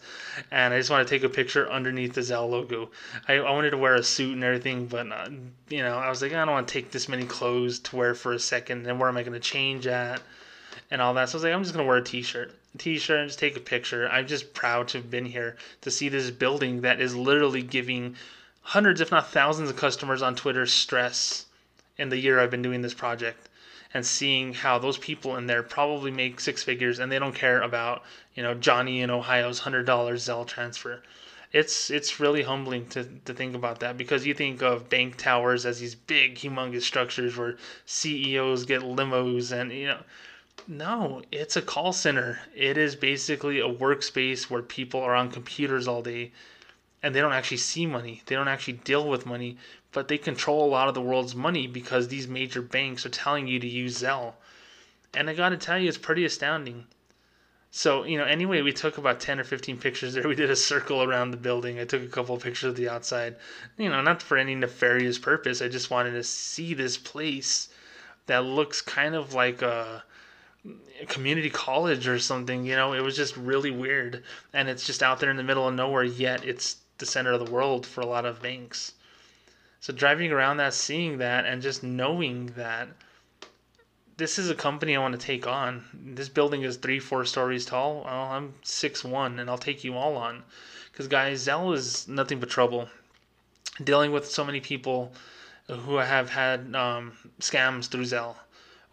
[0.51, 2.91] and I just want to take a picture underneath the Zelle logo.
[3.27, 5.29] I, I wanted to wear a suit and everything, but uh,
[5.69, 8.13] you know, I was like, I don't want to take this many clothes to wear
[8.13, 8.85] for a second.
[8.85, 10.21] And where am I going to change at?
[10.91, 11.29] And all that.
[11.29, 13.59] So I was like, I'm just gonna wear a t-shirt, t-shirt, and just take a
[13.59, 14.07] picture.
[14.07, 18.17] I'm just proud to have been here to see this building that is literally giving
[18.61, 21.45] hundreds, if not thousands, of customers on Twitter stress
[21.97, 23.49] in the year I've been doing this project
[23.93, 27.61] and seeing how those people in there probably make six figures and they don't care
[27.61, 28.03] about
[28.33, 31.03] you know Johnny in Ohio's hundred dollars Zelle transfer.
[31.51, 35.65] It's it's really humbling to, to think about that because you think of bank towers
[35.65, 40.03] as these big humongous structures where CEOs get limos and you know
[40.67, 42.39] no, it's a call center.
[42.55, 46.31] It is basically a workspace where people are on computers all day
[47.03, 48.21] and they don't actually see money.
[48.25, 49.57] They don't actually deal with money,
[49.91, 53.47] but they control a lot of the world's money because these major banks are telling
[53.47, 54.33] you to use Zelle.
[55.13, 56.85] And I got to tell you, it's pretty astounding.
[57.73, 60.23] So, you know, anyway, we took about 10 or 15 pictures there.
[60.27, 61.79] We did a circle around the building.
[61.79, 63.37] I took a couple of pictures of the outside.
[63.77, 65.61] You know, not for any nefarious purpose.
[65.61, 67.69] I just wanted to see this place
[68.27, 70.03] that looks kind of like a
[71.07, 72.65] community college or something.
[72.65, 74.23] You know, it was just really weird.
[74.53, 77.45] And it's just out there in the middle of nowhere, yet it's the center of
[77.45, 78.93] the world for a lot of banks.
[79.81, 82.87] So driving around that, seeing that, and just knowing that
[84.15, 85.83] this is a company I want to take on.
[85.93, 88.03] This building is three, four stories tall.
[88.05, 90.43] Well, I'm six one, and I'll take you all on.
[90.91, 92.87] Because guys, Zelle is nothing but trouble.
[93.83, 95.11] Dealing with so many people
[95.67, 98.35] who have had um, scams through Zelle,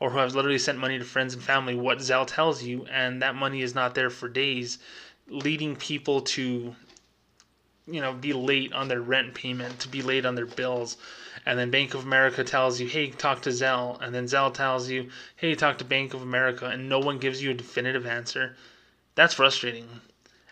[0.01, 1.75] or who have literally sent money to friends and family.
[1.75, 4.79] What Zelle tells you, and that money is not there for days,
[5.29, 6.75] leading people to
[7.91, 10.97] you know be late on their rent payment, to be late on their bills,
[11.47, 14.89] and then Bank of America tells you, "Hey, talk to Zelle, and then Zelle tells
[14.91, 18.57] you, "Hey, talk to Bank of America," and no one gives you a definitive answer.
[19.15, 20.01] That's frustrating,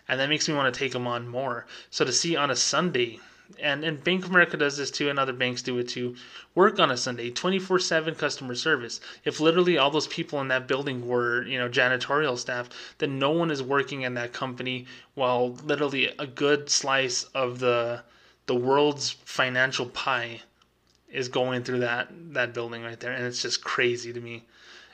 [0.07, 1.65] and that makes me want to take them on more.
[1.89, 3.19] So to see on a Sunday
[3.59, 6.15] and and Bank of America does this too, and other banks do it too.
[6.55, 8.99] Work on a Sunday, twenty four seven customer service.
[9.25, 13.31] If literally all those people in that building were you know janitorial staff, then no
[13.31, 14.85] one is working in that company
[15.15, 18.03] while literally a good slice of the
[18.47, 20.41] the world's financial pie
[21.09, 24.43] is going through that that building right there, and it's just crazy to me.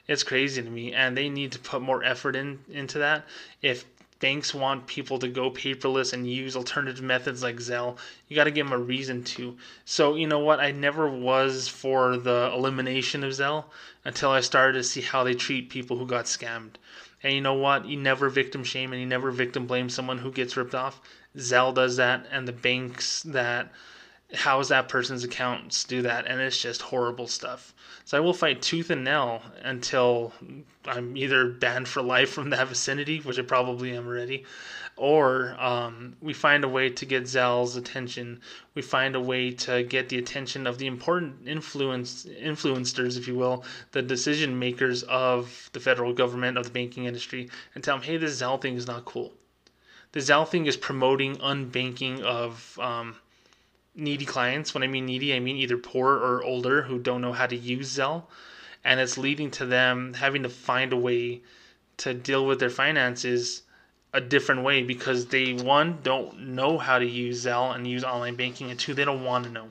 [0.07, 3.25] It's crazy to me, and they need to put more effort in into that.
[3.61, 3.85] If
[4.23, 7.97] banks want people to go paperless and use alternative methods like Zelle,
[8.29, 9.57] you got to give them a reason to.
[9.83, 10.61] So, you know what?
[10.61, 13.65] I never was for the elimination of Zelle
[14.05, 16.75] until I started to see how they treat people who got scammed.
[17.21, 17.85] And you know what?
[17.85, 21.01] You never victim shame and you never victim blame someone who gets ripped off.
[21.35, 23.73] Zelle does that, and the banks that
[24.33, 27.73] house that person's accounts do that, and it's just horrible stuff.
[28.05, 30.33] So I will fight tooth and nail until
[30.85, 34.45] I'm either banned for life from that vicinity, which I probably am already,
[34.97, 38.41] or um, we find a way to get Zelle's attention.
[38.75, 43.35] We find a way to get the attention of the important influence influencers, if you
[43.35, 48.03] will, the decision makers of the federal government of the banking industry, and tell them,
[48.03, 49.31] hey, this Zelle thing is not cool.
[50.11, 53.15] The Zelle thing is promoting unbanking of um,
[53.95, 54.73] needy clients.
[54.73, 57.55] When I mean needy, I mean either poor or older who don't know how to
[57.55, 58.23] use Zelle.
[58.83, 61.41] And it's leading to them having to find a way
[61.97, 63.63] to deal with their finances
[64.13, 68.35] a different way because they, one, don't know how to use Zelle and use online
[68.35, 69.69] banking, and two, they don't want to know.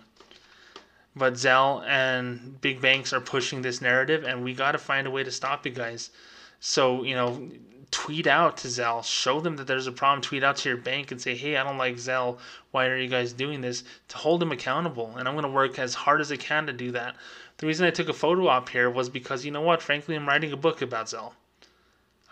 [1.15, 5.11] But Zelle and big banks are pushing this narrative, and we got to find a
[5.11, 6.11] way to stop it, guys.
[6.59, 7.51] So, you know,
[7.93, 11.13] tweet out to Zelle, show them that there's a problem, tweet out to your bank
[11.13, 12.39] and say, hey, I don't like Zelle.
[12.73, 13.85] Why are you guys doing this?
[14.09, 15.15] To hold them accountable.
[15.17, 17.15] And I'm going to work as hard as I can to do that.
[17.59, 20.27] The reason I took a photo op here was because, you know what, frankly, I'm
[20.27, 21.33] writing a book about Zelle.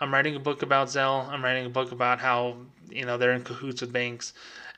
[0.01, 1.29] I'm writing a book about Zelle.
[1.29, 2.57] I'm writing a book about how,
[2.89, 4.33] you know, they're in cahoots with banks.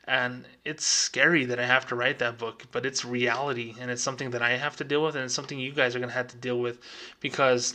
[0.06, 4.02] And it's scary that I have to write that book, but it's reality and it's
[4.02, 6.14] something that I have to deal with and it's something you guys are going to
[6.14, 6.78] have to deal with
[7.20, 7.74] because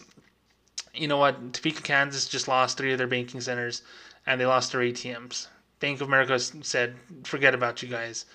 [0.93, 1.53] you know what?
[1.53, 3.83] Topeka, Kansas just lost three of their banking centers
[4.25, 5.47] and they lost their ATMs.
[5.79, 8.25] Bank of America said, forget about you guys.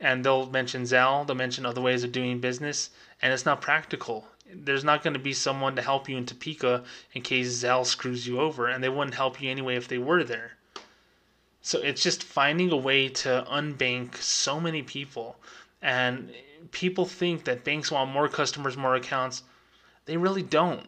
[0.00, 2.90] And they'll mention Zelle, they'll mention other ways of doing business,
[3.22, 4.28] and it's not practical.
[4.52, 8.26] There's not going to be someone to help you in Topeka in case Zelle screws
[8.26, 10.52] you over, and they wouldn't help you anyway if they were there.
[11.62, 15.36] So it's just finding a way to unbank so many people.
[15.82, 16.32] And
[16.70, 19.42] people think that banks want more customers, more accounts.
[20.04, 20.86] They really don't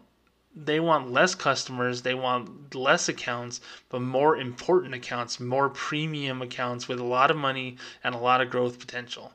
[0.64, 6.88] they want less customers, they want less accounts, but more important accounts, more premium accounts
[6.88, 9.32] with a lot of money and a lot of growth potential.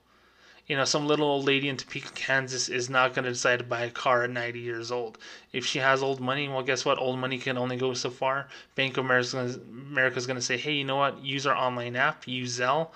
[0.68, 3.66] You know, some little old lady in Topeka, Kansas is not going to decide to
[3.66, 5.18] buy a car at 90 years old.
[5.52, 7.00] If she has old money, well, guess what?
[7.00, 8.48] Old money can only go so far.
[8.76, 11.24] Bank of America is going to say, hey, you know what?
[11.24, 12.90] Use our online app, use Zelle.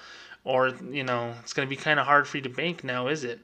[0.46, 3.08] Or, you know, it's going to be kind of hard for you to bank now,
[3.08, 3.40] is it?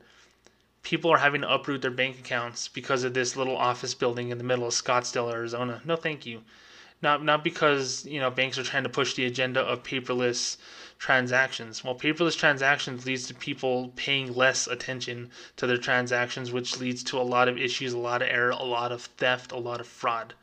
[0.84, 4.38] People are having to uproot their bank accounts because of this little office building in
[4.38, 5.82] the middle of Scottsdale, Arizona.
[5.86, 6.44] No, thank you.
[7.02, 10.58] Not not because you know banks are trying to push the agenda of paperless
[11.00, 11.84] transactions.
[11.84, 17.18] Well, paperless transactions leads to people paying less attention to their transactions, which leads to
[17.18, 19.88] a lot of issues, a lot of error, a lot of theft, a lot of
[19.88, 20.34] fraud.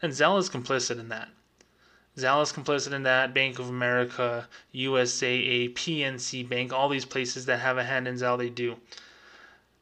[0.00, 1.28] And Zelle is complicit in that.
[2.16, 3.34] Zelle is complicit in that.
[3.34, 8.38] Bank of America, USAA, PNC Bank, all these places that have a hand in Zelle,
[8.38, 8.76] they do.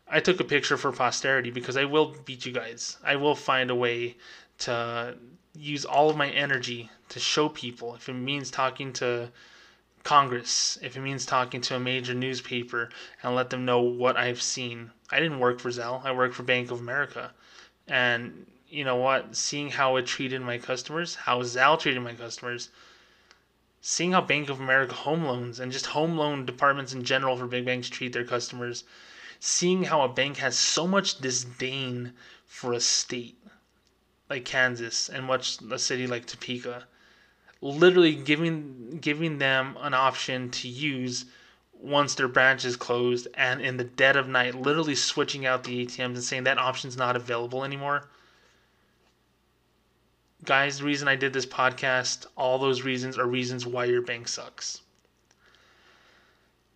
[0.09, 2.97] I took a picture for posterity because I will beat you guys.
[3.03, 4.17] I will find a way
[4.59, 5.17] to
[5.55, 9.31] use all of my energy to show people if it means talking to
[10.05, 12.91] Congress, if it means talking to a major newspaper
[13.23, 14.93] and let them know what I've seen.
[15.11, 17.33] I didn't work for Zelle, I worked for Bank of America.
[17.89, 19.35] And you know what?
[19.35, 22.71] Seeing how it treated my customers, how Zelle treated my customers,
[23.81, 27.47] seeing how Bank of America home loans and just home loan departments in general for
[27.47, 28.85] big banks treat their customers
[29.41, 32.12] seeing how a bank has so much disdain
[32.47, 33.37] for a state
[34.28, 36.87] like Kansas and much a city like Topeka,
[37.61, 41.26] literally giving giving them an option to use
[41.72, 45.87] once their branch is closed and in the dead of night literally switching out the
[45.87, 48.09] ATMs and saying that option's not available anymore.
[50.45, 54.28] Guys, the reason I did this podcast, all those reasons are reasons why your bank
[54.28, 54.80] sucks.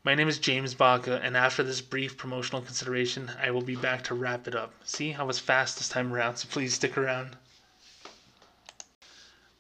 [0.03, 4.03] My name is James Baca, and after this brief promotional consideration, I will be back
[4.05, 4.73] to wrap it up.
[4.83, 7.37] See, I was fast this time around, so please stick around.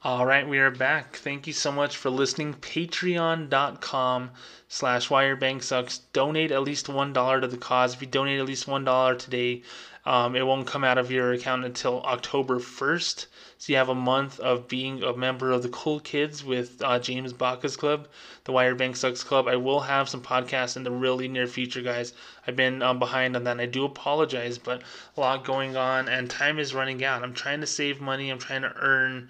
[0.03, 1.17] All right, we are back.
[1.17, 2.55] Thank you so much for listening.
[2.55, 4.31] Patreon.com
[4.67, 6.01] slash WhyYourBankSucks.
[6.15, 7.93] Donate at least $1 to the cause.
[7.93, 9.63] If you donate at least $1 today,
[10.07, 13.27] Um, it won't come out of your account until October 1st.
[13.61, 16.99] So you have a month of being a member of the Cool Kids with uh,
[16.99, 18.09] James Baca's club,
[18.45, 19.47] the Why Your Bank Sucks Club.
[19.49, 22.15] I will have some podcasts in the really near future, guys.
[22.47, 23.61] I've been um, behind on that.
[23.61, 24.81] I do apologize, but
[25.15, 27.23] a lot going on and time is running out.
[27.23, 28.31] I'm trying to save money.
[28.31, 29.29] I'm trying to earn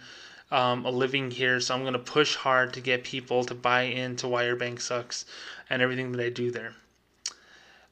[0.53, 3.83] um, a living here, so I'm going to push hard to get people to buy
[3.83, 5.24] into Why Your Bank Sucks
[5.68, 6.74] and everything that I do there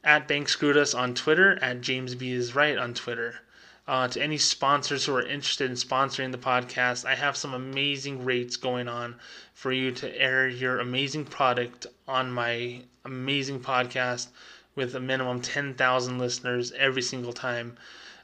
[0.05, 3.41] at Bank Screwed Us on Twitter, at James B is Right on Twitter.
[3.89, 8.23] Uh, to any sponsors who are interested in sponsoring the podcast, I have some amazing
[8.23, 9.15] rates going on
[9.55, 14.27] for you to air your amazing product on my amazing podcast
[14.75, 17.79] with a minimum 10,000 listeners every single time.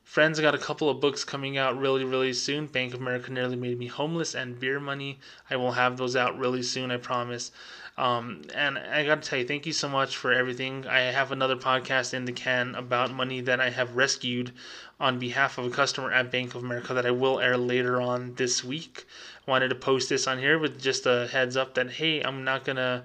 [0.06, 2.68] Friends, got a couple of books coming out really, really soon.
[2.68, 5.18] Bank of America Nearly Made Me Homeless and Beer Money.
[5.50, 7.50] I will have those out really soon, I promise.
[7.98, 10.86] Um, and I got to tell you, thank you so much for everything.
[10.86, 14.52] I have another podcast in the can about money that I have rescued
[15.00, 18.36] on behalf of a customer at Bank of America that I will air later on
[18.36, 19.06] this week.
[19.44, 22.64] Wanted to post this on here with just a heads up that, hey, I'm not
[22.64, 23.02] going to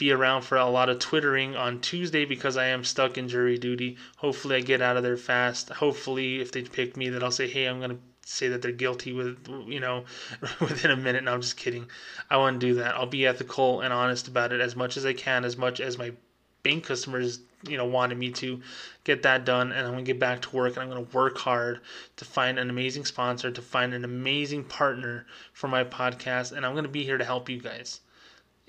[0.00, 3.58] be around for a lot of twittering on Tuesday because I am stuck in jury
[3.58, 3.98] duty.
[4.16, 5.68] Hopefully, I get out of there fast.
[5.68, 9.12] Hopefully, if they pick me, that I'll say, hey, I'm gonna say that they're guilty
[9.12, 10.06] with you know
[10.60, 11.22] within a minute.
[11.22, 11.86] No, I'm just kidding.
[12.30, 12.94] I won't do that.
[12.94, 15.98] I'll be ethical and honest about it as much as I can, as much as
[15.98, 16.12] my
[16.62, 18.60] bank customers you know wanted me to
[19.04, 21.16] get that done and i'm going to get back to work and i'm going to
[21.16, 21.80] work hard
[22.16, 26.72] to find an amazing sponsor to find an amazing partner for my podcast and i'm
[26.72, 28.00] going to be here to help you guys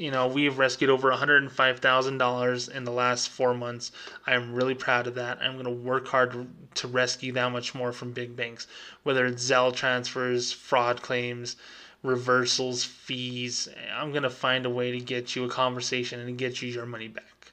[0.02, 3.91] you know, we've rescued over $105,000 in the last four months.
[4.26, 5.38] I'm really proud of that.
[5.39, 8.66] I'm going to work hard to rescue that much more from big banks,
[9.04, 11.56] whether it's Zelle transfers, fraud claims,
[12.02, 13.70] reversals, fees.
[13.95, 16.88] I'm going to find a way to get you a conversation and get you your
[16.88, 17.52] money back.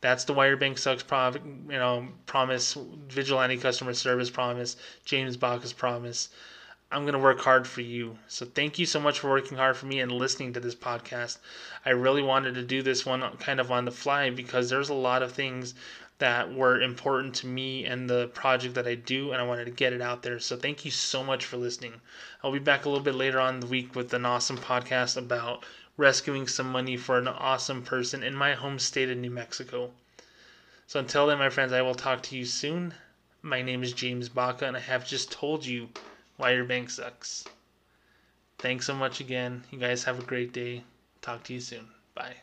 [0.00, 2.78] That's the Why Your Bank Sucks prov- you know, promise,
[3.08, 6.30] vigilante customer service promise, James Baca's promise.
[6.92, 8.18] I'm going to work hard for you.
[8.26, 11.38] So thank you so much for working hard for me and listening to this podcast.
[11.86, 14.94] I really wanted to do this one kind of on the fly because there's a
[14.94, 15.74] lot of things
[16.18, 19.70] that were important to me and the project that I do, and I wanted to
[19.70, 20.40] get it out there.
[20.40, 21.94] So thank you so much for listening.
[22.42, 25.64] I'll be back a little bit later on the week with an awesome podcast about
[25.96, 29.92] rescuing some money for an awesome person in my home state of New Mexico.
[30.88, 32.94] So until then, my friends, I will talk to you soon.
[33.42, 35.88] My name is James Baca, and I have just told you
[36.40, 37.44] why your bank sucks.
[38.58, 39.64] Thanks so much again.
[39.70, 40.84] You guys have a great day.
[41.20, 41.88] Talk to you soon.
[42.14, 42.36] Bye.